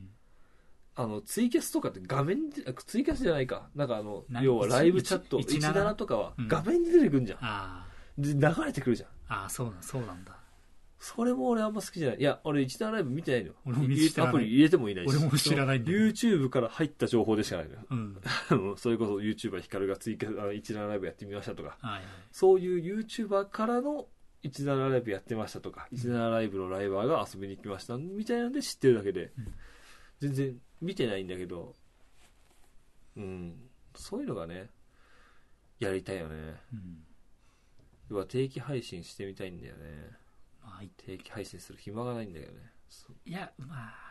[0.97, 3.69] あのツイキャスとかって画面にあツイキャスじゃないか。
[3.77, 6.49] なんかあのな要はライブチャット17 17とかはうん。
[6.49, 7.87] 画面に出てくるんじゃん、あ
[8.19, 9.09] で流れてくるじゃん。
[9.29, 10.38] あああそうなんそうなんだ
[10.99, 12.19] それも俺あんま好きじゃない。
[12.19, 13.55] いや俺17ライブ見てないのよ。
[13.65, 14.31] 俺も知らない。
[14.31, 15.17] アプリ入れてもいないし。
[15.17, 15.99] 俺も知らないんだよ。
[15.99, 17.81] YouTube から入った情報でしかないのよ。
[17.91, 18.21] うん。
[18.51, 21.79] あ のそれこそ YouTuber ヒカルがツイキャスあの17ライブやってみましたとか。
[21.81, 22.03] はいはい。
[22.33, 24.09] そういう YouTuber からの
[24.43, 29.55] 17ライブやってましたとか、17ライブのライバーが遊びに来ましたみたいなんで知ってるだけで、うん。
[30.21, 31.77] 全然見てないんだけど、
[33.17, 33.57] うん、
[33.95, 34.71] そういうのがね、
[35.79, 36.57] やりたいよね。
[36.73, 37.05] うん。
[38.11, 40.11] 要は定期配信してみたいんだよね。
[40.69, 40.91] まあい。
[40.97, 42.59] 定期配信する暇がないんだけどね。
[42.89, 43.17] そう。
[43.29, 44.09] いやまあ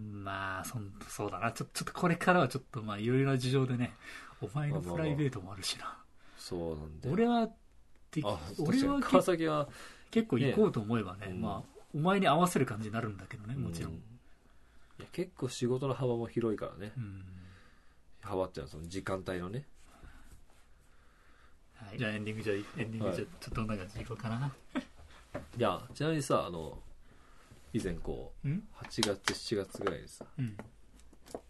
[0.00, 1.52] まあそんそうだな。
[1.52, 3.92] ちょちょっとこれからはちょっとまあいろいろな事情でね
[4.40, 5.98] お前のプライベートもあるしな。
[6.38, 7.14] そうなんだよ。
[7.14, 7.48] 俺は
[8.10, 9.68] であ、俺は川崎は、
[10.10, 13.94] 結構行こうと思えばねうんまあお前に合わせる感じになるんだけどねもちろん、う
[14.98, 16.92] いや結構仕事の幅も広いからね。
[16.96, 17.24] うん。
[18.20, 19.64] 幅っていうのはその時間帯のね。
[21.74, 23.16] はい、じゃあエンディングじゃエンディングじゃ、はい。
[23.16, 24.52] ちょっとどんな感じでいこうかな
[25.56, 26.78] いや、ちなみにさ、あの、
[27.72, 30.56] 以前こう、うん？8月、7月ぐらいにさ、うん。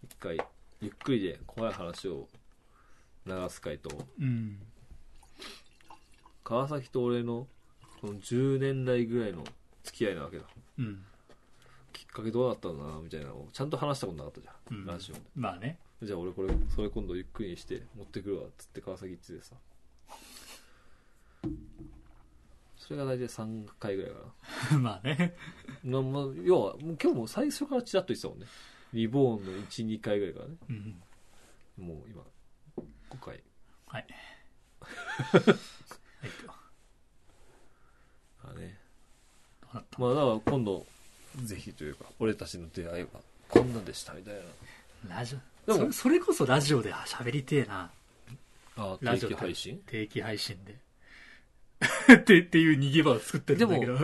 [0.03, 0.37] 一回
[0.81, 2.27] ゆっくりで怖い話を
[3.25, 4.59] 流す回とうん。
[6.43, 7.47] 川崎と俺の
[8.01, 9.43] この10年来ぐらいの
[9.83, 10.45] 付き合いなわけだ。
[10.79, 11.05] うん。
[11.91, 14.85] きっかけどうだったんだなみたいなのをちゃんと話したことなかったじゃん、うん。
[14.85, 15.21] ラジオで。
[15.35, 15.77] まあね。
[16.01, 19.55] じゃあ俺これそれ今度ゆっくりにして持ってくるわっつって川崎行っててさ
[22.85, 24.19] それが大体3回ぐらいか
[24.77, 25.35] まあね。
[25.83, 26.01] まあ、
[26.43, 28.47] 要は、もう今日も最初からちらっと言ってたもんね。
[28.93, 30.55] リボーンの1、2回ぐらいからね。
[30.69, 31.01] うん。
[31.87, 32.23] もう今、
[33.09, 33.41] 5回。
[33.87, 34.07] はい。
[34.83, 36.29] はい
[38.45, 38.77] あね。
[39.61, 39.99] どうなった？
[39.99, 40.85] まあだから今度、
[41.45, 44.35] ぜひというか、俺たちの出会いはこんなんでしたみたい
[45.07, 45.15] な。
[45.17, 45.35] ラジ
[45.67, 45.73] オ？
[45.73, 47.89] でもそれそれこそラジオで喋りてえな。
[48.75, 49.81] あラジオ定期配信？
[49.85, 50.77] 定期配信で
[52.13, 53.97] って っていう逃げ場を作ってるんだけど。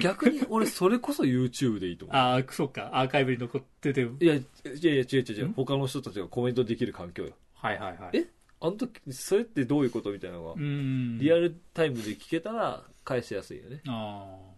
[0.00, 2.16] 逆に俺それこそ YouTube でいいと思う。
[2.20, 2.90] ああそうか。
[2.92, 5.22] アーカイブに残ってていや、いやいや、違う違う。
[5.22, 5.48] 違う。
[5.48, 5.52] ん？
[5.54, 7.32] 他の人たちがコメントできる環境よ。
[7.54, 8.16] はいはいはい。
[8.18, 8.26] え？
[8.60, 10.52] あの時、それってどういうことみたいなのが？
[10.52, 11.18] う、ん。
[11.18, 13.80] リアルタイムで聞けたら返しやすいよね。
[13.88, 14.52] ああ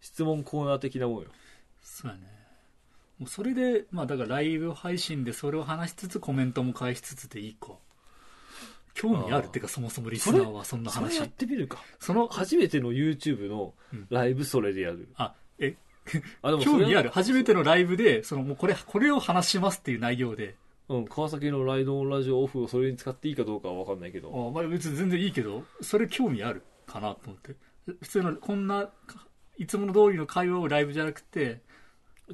[0.00, 1.28] 質問コーナー的なもんよ。
[1.82, 2.22] そうやね。
[3.18, 7.74] もうそれでまあだからライブ配信でそれを話しつつコメントも返しつつでいいか
[8.94, 11.14] 興味あるってかそもそもリスナーはそんな話。
[11.14, 11.82] それやってみるか。
[11.98, 13.74] その初めての YouTube の
[14.10, 15.08] ライブそれでやる。
[15.16, 15.76] あえ？
[16.42, 17.10] あ、でもそれは興味ある。
[17.10, 20.56] 初めてのライブでそのもうこれこれを話しますっていう内容で。
[20.88, 24.50] うん、川崎のライドオンラジオオフをそれに使っていいかどうかは分かんないけあど。
[24.50, 27.54] まあ別に全然いいけどそれ興味あるかなと思って。
[28.00, 28.90] 普通のこんな
[29.60, 31.60] いつもの通りの会話をライブじゃなくて、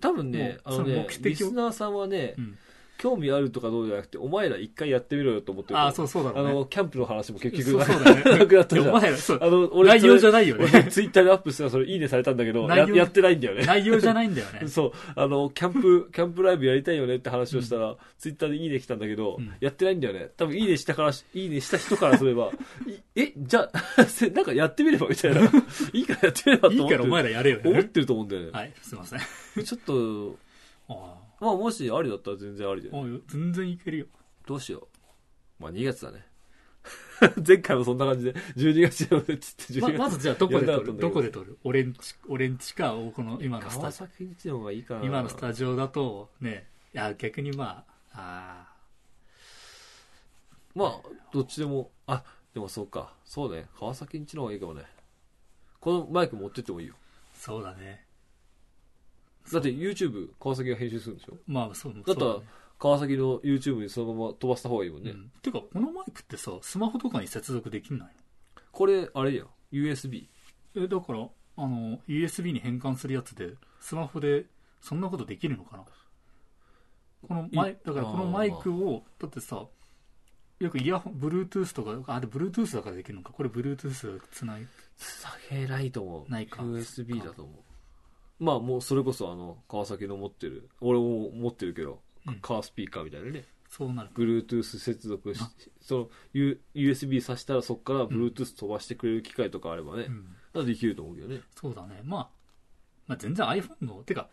[0.00, 1.28] 多分ね、あもうそののね目、的を。
[1.28, 2.58] リスナーさんはねう、ん、
[2.98, 5.78] 興味あるとかどうじゃなくて、お前ら一回やってみろよと思ってる。
[5.78, 6.40] ああそうそうだね。
[6.40, 8.38] あの、キャンプの話も結局そうそうだね。
[8.38, 8.88] なくなったじゃん。
[8.88, 9.38] お前らそう。
[9.40, 10.66] あの、俺、内容じゃないよね。
[10.72, 13.64] 俺ツイッターでアップしたらそれいいねされたんだけど、ややってないんだよね。
[13.64, 14.66] 内容じゃないんだよね。
[14.68, 19.52] そう、あの、キャンプ、キャンプライブやりたいよねって話をしたら、ツイッターでいいね来たんだけど、うん。
[19.60, 20.30] やってないんだよね。
[20.36, 22.50] 多分いいねしたから、いいねした人からすれば、
[22.86, 25.40] いえ、じゃあ、せ なんかやってみればみたいな。
[25.92, 26.98] いいからやってみればといい思ってる。
[26.98, 27.56] からお前らやれよ。
[27.58, 28.50] ね思ってると思うんだよね。
[28.52, 29.20] はいすいません。
[29.64, 30.36] ちょっと、
[30.88, 32.96] あまあもしありだったら全然ありであ。
[32.96, 34.06] おい全然いけるよ
[34.46, 34.88] どうしよ
[35.60, 35.62] う。
[35.62, 36.26] まあ2月だね。
[37.46, 39.98] 前回もそんな感じで、12月やろうねっつって12ま月。
[39.98, 40.86] まずじゃあどこで撮る？
[40.86, 41.58] どどこで撮る？
[41.64, 45.04] 俺んち俺んちかこの今のス川タ崎一の方がいいかな。
[45.04, 48.76] 今のスタジオだとねいや逆にまああ
[50.76, 52.22] まあ、どっちでも、あ、
[52.52, 53.14] でもそうか。
[53.24, 53.66] そうね。
[53.78, 54.84] 川崎んちの方がいいかもね。
[55.80, 56.94] このマイク持ってってもいいよ。
[56.94, 58.05] ーそうだね
[59.52, 61.36] だって YouTube 川崎が編集するんでしょ？
[61.46, 62.36] まあそうだったら
[62.78, 65.12] 川崎の YouTube にそのまま飛ばした方がいいもんね。
[65.12, 68.08] うん、てかこのマイクってさスマホとかに接続できんない
[68.72, 69.46] これ、あれやん。
[69.72, 70.26] USB。
[70.74, 71.20] のえだから
[71.56, 74.44] あの USB に変換するやつでスマホで
[74.82, 75.84] そんなことできるのかな？
[77.26, 79.64] このマイいだからこのマイクをだってさ
[80.58, 83.32] よくイヤホン Bluetooth とかあれ Bluetooth だからできるのか？
[83.32, 84.66] これ Bluetooth つない？
[84.98, 86.30] つなげないと思う。
[86.30, 87.54] ないか USB だと思う。
[88.38, 93.44] まあもうそれこそあの、川崎の持ってる、俺も持ってるけど、うんカースピーカーみたいなね。
[93.68, 100.06] そうなる Bluetooth 接続しあ、その、U- USB 挿したらそこから Bluetooth 飛ばしてくれる機械とかあればね、
[100.54, 101.40] うんできると思うけどね。
[101.54, 102.28] そうだね、まあ、
[103.06, 104.28] まあ全然 iPhone のてか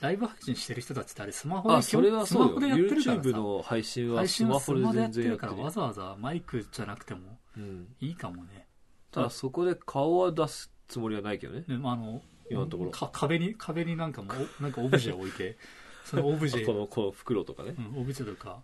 [0.00, 2.48] ライブ配信してる人たちってあれスマホであ、それはそうよ。
[2.48, 5.70] スマホでやってるから YouTube さの配信は配信はスマホでスマホでやって全然やってるるからわ。
[5.70, 7.86] ざわざマイクじゃなくてもうん。
[8.00, 8.66] いいかもね
[9.10, 11.64] ただそこで顔は出すつもりはないけどね。
[11.68, 12.90] ねまあ、あの今のところ。
[12.90, 15.56] か壁に壁になんかもおなんかオブジェを置いて。
[16.04, 17.74] そのオブジェ、この、この袋とかね。
[17.76, 18.62] うん、オブジェとか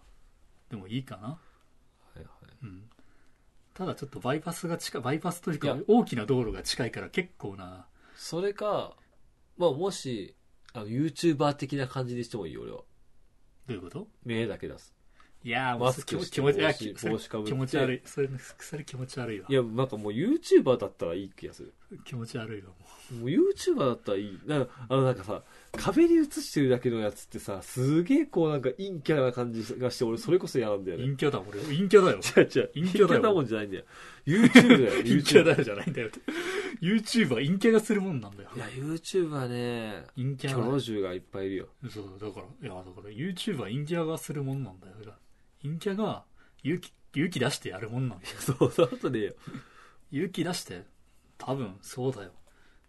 [0.70, 1.38] でもいいかな、は
[2.16, 2.26] いはい。
[2.62, 2.88] うん、
[3.74, 7.86] ただちょっとバイパスが近いバイパスというか大きな道路が近いから結構な。
[8.14, 8.96] それか、
[9.56, 10.36] まあもし、
[10.72, 12.78] あの、YouTuber 的な感じにしてもいいよ、俺は。
[12.78, 12.84] ど
[13.70, 14.08] ういうこと？
[14.24, 14.94] 目だけ出す。
[15.44, 16.62] いやマスクして気持ちい。
[16.62, 17.52] や帽子帽子かぶって。
[17.52, 18.02] 気持ち悪い。
[18.04, 18.28] それ
[18.58, 19.46] それ気持ち悪いわ。
[19.48, 21.74] いや、なんかもう YouTuber だったらいい気がする。
[22.04, 22.82] 気持ち悪いわも
[23.20, 24.38] もう YouTuber だったらいい。
[24.46, 25.42] なあのなんかさ、
[25.76, 31.04] 壁に映してるだけのやつってさ、すげえこうなんか陰キャな感じがして、俺それこそ嫌なんだよね。
[31.04, 32.70] う陰キャだ俺陰キャだよ違う違う。
[32.74, 33.84] 陰キャだよなもんじゃないんだよ。
[34.24, 35.44] YouTube だよ、陰キャ。
[35.44, 36.20] だよじゃないんだよって
[36.80, 41.68] YouTube は陰キャがするもんなんだよいや、YouTube はね、キ陰キャがョがいっぱいいるよ。
[41.90, 44.92] そうだからいやだから YouTube は陰キャがするもんなんだよ
[45.62, 46.24] 陰キャが
[46.62, 49.34] 勇気勇気出してやるもんなんだよそう、そのことねえよ。
[50.12, 50.84] 勇気出して
[51.44, 52.30] 多分そうだよ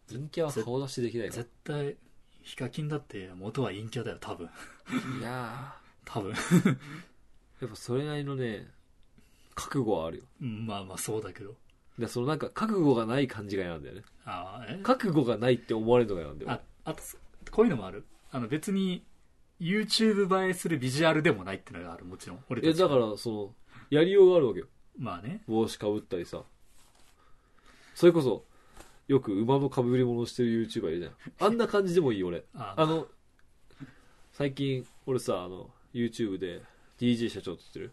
[0.09, 1.95] 陰キャは顔出しできないか絶対
[2.41, 5.19] ヒカキンだって元は陰キャだよ多分ら。
[5.19, 5.73] いや
[6.05, 6.67] 多分ー、
[7.61, 8.69] やっぱそれなりのね、
[9.55, 10.23] 覚悟はあるよ。
[10.41, 11.55] うんまあまあそうだけど
[11.97, 14.01] でそのなんか覚悟がない感じが嫌なんだよね。
[14.25, 14.79] ああえ？
[14.83, 16.61] 覚悟がないって思われるのが嫌なんだよあ。
[16.85, 17.01] あと
[17.51, 18.05] こういうのもある？
[18.31, 19.05] あの別に
[19.59, 23.55] YouTube 映えするビジュアルでもないってのがあるもちろん俺え、たちだから、その、
[23.89, 24.67] やりようがあるわけよ。
[24.97, 26.43] まあね帽子かぶったりさ。
[27.95, 28.45] それこそ、
[29.07, 31.47] よく馬のかぶり物してる YouTuber いるじゃん。
[31.47, 32.43] あんな感じでもいい、俺。
[32.53, 33.07] ああの、
[34.31, 36.61] 最近、俺さ、あの、YouTube で
[36.99, 37.91] DJ 社長って知ってる？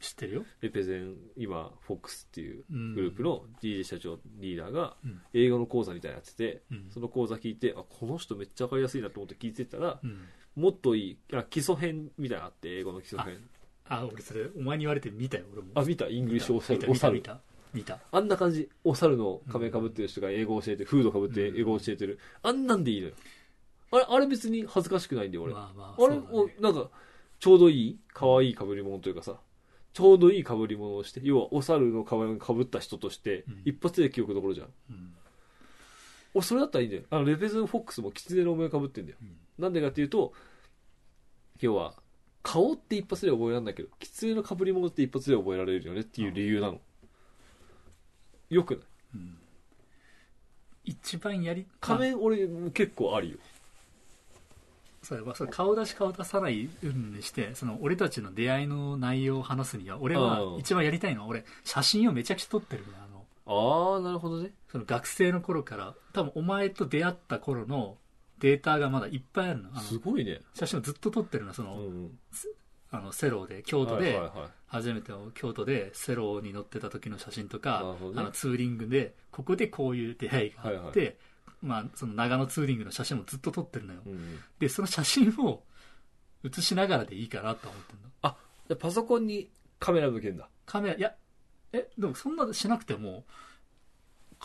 [0.00, 5.20] 知ってるよ、レペゼン今フォックスっていううん、グループの DJ 社長リーダーがうん。
[5.34, 6.86] 英語の講座みたいなのやっててうん。
[6.88, 10.20] その講座聞いてあこの人めっちゃ分かりやすいなと思って聞いてたらうん。
[10.54, 13.38] もっといいあ基礎編みたいなのあって英語の基礎編。
[13.88, 15.68] あ俺それお前に言われて見たよ俺も。
[15.74, 16.06] あ見た？
[16.06, 17.40] イングリッシュおさ見た見た見た
[17.74, 17.98] 見た。
[18.10, 18.68] あんな感じ。
[18.84, 22.18] お猿の仮面かぶってる人が英語教えてフードかぶって英語教えてる。
[22.42, 23.14] あんなんでいいのよ。
[23.90, 25.54] あれあれ別に恥ずかしくないんだよ俺。
[25.54, 26.54] まあまああれそうだね。
[26.60, 26.90] おなんか
[27.40, 29.36] ちょうどいい可愛い被り物というかさ
[29.92, 33.62] ちょうどいい被り物をして要はお猿の仮面をかぶった人として、うん。
[33.64, 34.68] 一発で記憶残るじゃん。
[34.90, 35.14] うん。
[36.34, 37.02] 俺それだったらいいんだよ。
[37.10, 39.18] あのレペゼンフォックスも狐のお面かぶってんだよ。
[39.22, 39.36] うん。
[39.58, 40.32] なんでかっていうと
[41.60, 41.94] 要は
[42.42, 46.80] 顔って一発で覚えられないけど狐の被り物って一発で覚えられるよねっていう理由なの
[48.50, 48.84] よくない？
[49.14, 49.38] うん。
[50.84, 53.38] 一番やり仮面俺結構ありよ。
[55.02, 60.58] それはそれ顔出し顔出さないうんにしてその俺たちの出会いの内容を話すには俺はうん。
[60.58, 63.24] 一番やりたいのは俺写真をめちゃくちゃ撮ってるあの。
[63.50, 64.50] ああなるほどね。
[64.70, 67.96] その学生の頃から多分お前と出会った頃の
[68.40, 70.40] データがまだいっぱいあるのすごいね。
[70.54, 72.18] 写真をずっと撮ってるのその,、うん
[72.90, 74.48] あのセロで京都ではいはいはい。
[74.66, 78.12] 初めての京都でセロに乗ってた時の写真とか、ね。
[78.16, 81.16] あのツーリングでここでこういう出会いがあって、はい
[81.62, 84.00] まあ、その長野ツーリングの写真もずっと撮ってるのよ。
[84.06, 85.62] うんでその写真を
[86.42, 88.36] 写しながらでいいかなと思ってるの。
[88.68, 90.48] でパソコンにカメラ向けんだ。
[90.66, 91.14] カメラいや
[91.72, 93.24] えでもそんなしなくてもか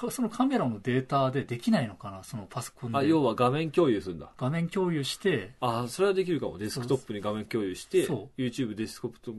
[0.09, 2.97] そのカメラのデータでできないのかなそのパソコンで。
[2.97, 4.31] あ要は画面共有するんだ。
[4.37, 5.53] 画面共有して。
[5.59, 6.57] あそれはできるかも。
[6.57, 9.35] デスクトップに画面共有してそ YouTube デスクトッ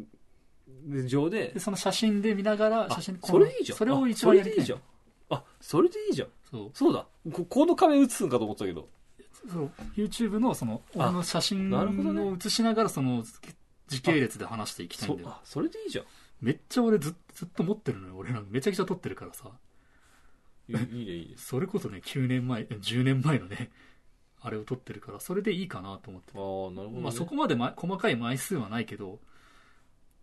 [0.91, 1.49] プ上で。
[1.49, 3.79] でその写真で見ながらあ写真それいいじゃん。
[3.79, 4.63] それを一番やりたい。
[4.63, 5.39] あそれでいいじゃん。
[5.39, 6.29] あそれでいいじゃん。
[6.51, 6.71] そう。
[6.73, 7.07] そうだ。
[7.33, 8.89] ここの画面映すんかと思ってたけど。
[9.51, 9.71] そう。
[9.97, 13.25] YouTube のそのあ俺の写真を写しながらその
[13.89, 15.29] 時系列で話していきたいんだよ。
[15.29, 16.05] そあそれでいいじゃん。
[16.41, 18.17] めっちゃ俺ずっずっと持ってるのよ。
[18.17, 19.51] 俺なんかめちゃくちゃ撮ってるからさ
[20.69, 23.71] いいいいそれこそね9年前10年前のね
[24.41, 29.19] あれを撮ってるからそれでいいかなと思ってああなるほど、ね、まあそこまで、ま、細かい枚数はないけど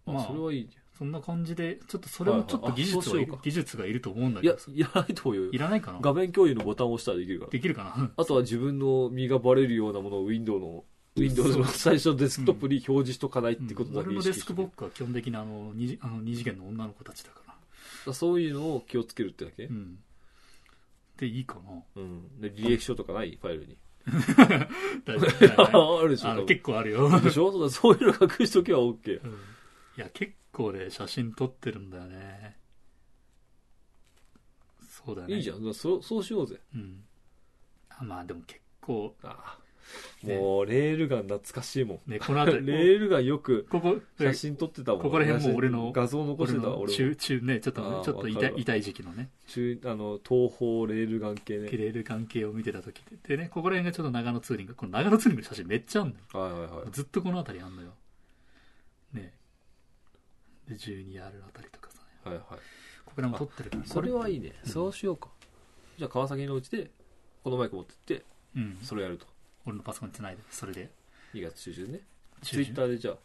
[0.06, 4.70] あ、まあそれはいいじそんな感じでちょっとそれもちょっと技術はい技術がいると思うんだけどさ。
[4.76, 5.52] やらないと思うよ。
[5.52, 6.00] いらないかな？
[6.00, 7.52] 画面共有のボタンを押したらできるから。
[7.52, 8.12] できるかな？
[8.16, 10.84] あとは自分の身がバレるようなものを Windows の
[11.16, 14.40] Windows の最初のデスクトップに表示しとかないってことだけ俺の意識して。
[14.40, 17.42] デスクボックは基本的にあの二次あの二次元の女の子たちだか
[18.06, 18.14] ら。
[18.14, 19.64] そういうのを気をつけるってだけ？
[19.66, 19.98] うん
[21.22, 21.84] でいいかな。
[21.96, 23.38] うん、で履歴書とかない？
[23.40, 23.78] ファイルに。
[25.06, 25.28] 大丈
[25.70, 26.46] 夫あるでしょ。
[26.46, 27.52] 結構あるよ、でしょ？
[27.52, 29.30] そうだそういうの隠しとけば OK うん。
[29.30, 29.34] い
[29.98, 32.58] や結構ね写真撮ってるんだよね。
[35.06, 35.36] そうだよね。
[35.36, 35.74] いいじゃん。
[35.76, 36.60] そうそうしようぜ。
[36.74, 37.04] うん。
[37.90, 39.60] あまあでも結構あ
[40.24, 42.12] もうレールガン懐かしいもん。
[42.12, 45.02] ねこの辺り レールガンよくここ写真撮ってたもん。
[45.02, 49.30] ここら辺も俺の画像残し俺てたわ俺中中ねちょっとちょっと痛い痛い時期のね。
[49.48, 51.70] 中あの東方レールガン系ね。
[51.70, 56.22] キレール関係を見てた時ででねここら辺がちょっと長野ツーリングこの長野ツーリングの写真めっちゃあんのよ。
[56.34, 56.92] はいはいはい。
[56.92, 57.94] ずっとこの辺りあんのよ。
[59.14, 59.34] ね。
[60.68, 62.46] で 12R あたりとかさ、はいはい。
[63.06, 63.86] ここら辺も撮ってるから。
[63.86, 64.70] それはいいね、うん。
[64.70, 65.30] そうしようか。
[65.98, 66.92] じゃあ川崎のうちで
[67.44, 68.24] このマイク持ってって
[68.56, 68.78] うん。
[68.82, 69.26] それやると
[69.66, 70.90] 俺のパソコンにつないでそれで。
[71.34, 72.00] 2月中旬ね。
[72.42, 73.16] ツイッターでじゃあ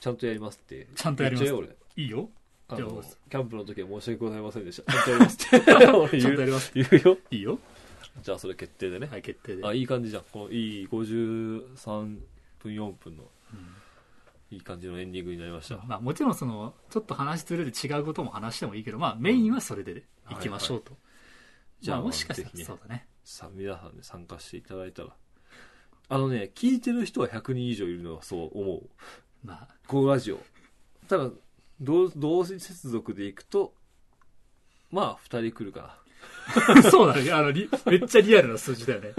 [0.00, 0.86] ちゃんとやりますって。
[0.94, 1.44] ちゃんとやります。
[1.44, 2.30] 言っちゃえよいいよ。
[2.70, 4.92] 俺あのじゃあキャンプの時は申し訳ございませんでした。
[4.92, 5.74] ちゃんとやりますって。
[5.74, 7.18] 俺 ちゃんと言うやります 言うよ。
[7.30, 7.58] いいよ。
[8.22, 9.66] じゃあそれ決定でね、はい決定で。
[9.66, 12.20] あいい感じじゃんこのいい53
[12.58, 13.78] 分4分のうん。
[14.50, 20.96] いい感じのエンディングになりました、まあもちろんそのちょっと話ずれて違うことも話してもいいけどまあメインはそれでいきましょうと、
[21.80, 23.06] じゃあまあもしかしたらそうだね。
[23.24, 25.14] さ皆さんで参加していただいたら
[26.08, 28.88] あのね聞いてる人は100人以上いるのはそう思う。
[29.44, 29.68] まあ。
[29.86, 30.40] このラジオ。
[31.08, 31.30] ただ
[31.80, 33.72] 同同時接続でいくと
[34.90, 35.98] まあ2人来るか
[36.90, 37.30] そうだね。
[37.32, 39.12] あのリめっちゃリアルな数字だよね。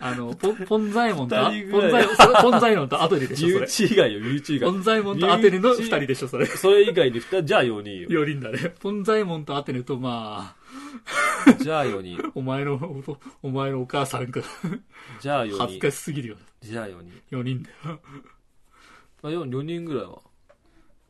[0.00, 1.90] あのポンポンザイモンとあ二人ぐらい。
[1.92, 6.46] ポンザイモンそれポンザイモンとアトリでなしょそ内以外よ身内以ポ外ンザイモンとアテネの2人でしょそれ。
[6.46, 8.08] それ以外で2人じゃあ4人よ。
[8.24, 8.74] 4人だね。
[8.80, 10.57] ポンザイモンとアテネとまあ
[11.60, 14.42] じゃあ4人お前のおお前のお母さんが
[15.20, 16.36] じゃあ4人恥ずかしすぎるよ。
[16.60, 18.00] じゃあ4人4人だよ
[19.22, 20.20] あ 4, 4人ぐらいは。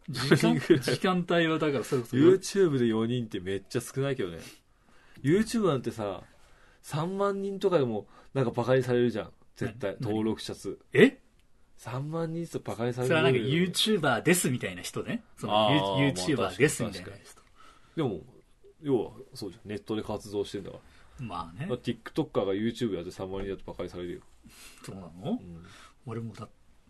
[0.09, 2.16] 時4人間時間帯はだからそれこそ。
[2.16, 4.39] YouTube で4人ってめっちゃ少ないけどね。
[5.22, 6.22] YouTube なんてさ
[6.84, 9.32] 3万人とかでもなんかバカにされるじゃん。
[9.57, 9.97] 絶対。
[10.01, 10.78] 何登録者数。
[10.93, 11.18] え
[11.78, 13.09] ？3万人とバカにされる。
[13.09, 15.22] それはなんか YouTuber ですみたいな人ね。
[15.41, 17.43] YouTuber ですみたいなまあ人
[17.97, 18.20] でも
[18.83, 19.68] 要はそうじゃん。
[19.68, 21.26] ネットで活動してんだから。
[21.26, 21.66] まあね。
[21.66, 24.20] まあ TikToker が YouTube やって3万人だとバカにされるよ、
[24.85, 25.11] そうなの？
[25.33, 25.66] うん。
[26.07, 26.49] 俺もだ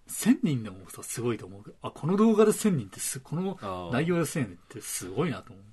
[0.08, 1.64] 1000人でもさすごいと思う。
[1.64, 3.58] けどあこの動画で1000人ってすこの
[3.92, 5.64] 内容で1000人ってすごいなと思う。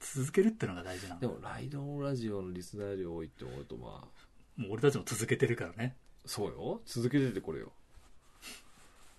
[0.00, 4.60] 続けるってのが大事なんだでもライドオンラジオのリスナー量多いって思うとまあ。
[4.60, 5.94] もう俺たちも続けてるからね。
[6.26, 6.80] そうよ。
[6.86, 7.72] 続けててこれよ。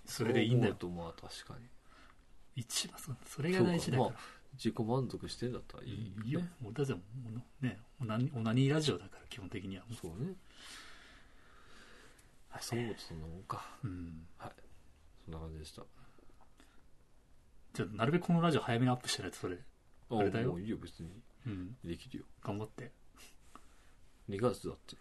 [0.06, 0.76] それでいいんだよ。
[0.78, 1.66] そう思うとまあ確かに。
[2.54, 4.10] 一番そそれが大事だから、
[4.54, 7.02] 自己満足してんだったらいいいいよ、俺たちはも
[7.62, 9.84] うねオナニオナニーラジオだから基本的には。
[10.00, 10.34] そうね。
[12.60, 13.64] そう思うとそんなもんか。
[13.82, 14.26] うん。
[15.24, 15.82] そんな感じでした。
[17.72, 19.56] じゃあなるべくこのラジオ早めにアップしてないとそれ。
[20.10, 20.50] ああれだよ。
[20.50, 20.76] もういいよ。
[20.76, 21.08] 別に。
[21.46, 21.76] うん。
[21.84, 22.24] できるよ。
[22.44, 22.92] 頑張って。
[24.28, 24.96] 2月だって。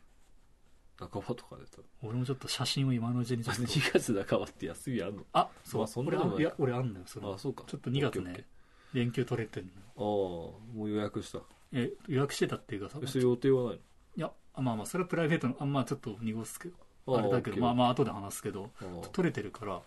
[0.98, 3.62] 半ばとかでた俺もちょっと写真を今のうちにちょっと。
[3.64, 5.26] 2月半ばって休みあんの。
[5.34, 7.64] あそう、まあそんな俺あ俺あんのよそのあそうか。
[7.68, 8.46] ちょっと2月ね
[8.94, 9.70] 連休取れてんの。
[9.70, 11.40] ーああもう予約した。
[11.74, 13.80] え予約してたっていうかさえそれ予定はない
[14.18, 16.76] いやまあまあそれはプライベートのあまあちょっと濁すけど
[17.08, 18.72] のあれだけどまああまあ後で話すけど
[19.14, 19.82] 取れてるから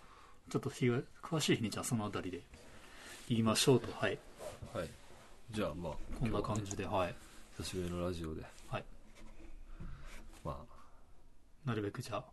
[0.49, 2.41] ちょっと日が詳しい日にじゃあそのあたりで
[3.29, 4.17] 言いましょうとはい。
[4.73, 4.89] はい。
[5.51, 7.15] じゃあまあこんな感じではい。
[7.57, 8.43] 久しぶりのラジオで。
[8.67, 8.83] はい。
[10.43, 11.67] まあ。
[11.67, 12.25] なるべくじゃあ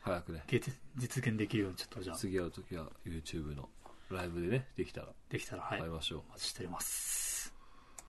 [0.00, 0.42] 早くね。
[0.48, 2.16] 実実現できるようにちょっとじゃあ。
[2.16, 3.68] 次会う時は YouTube の
[4.14, 5.08] ライブでねできたら。
[5.28, 5.80] できたらはい。
[5.80, 7.27] 会いましょう、お待ちしております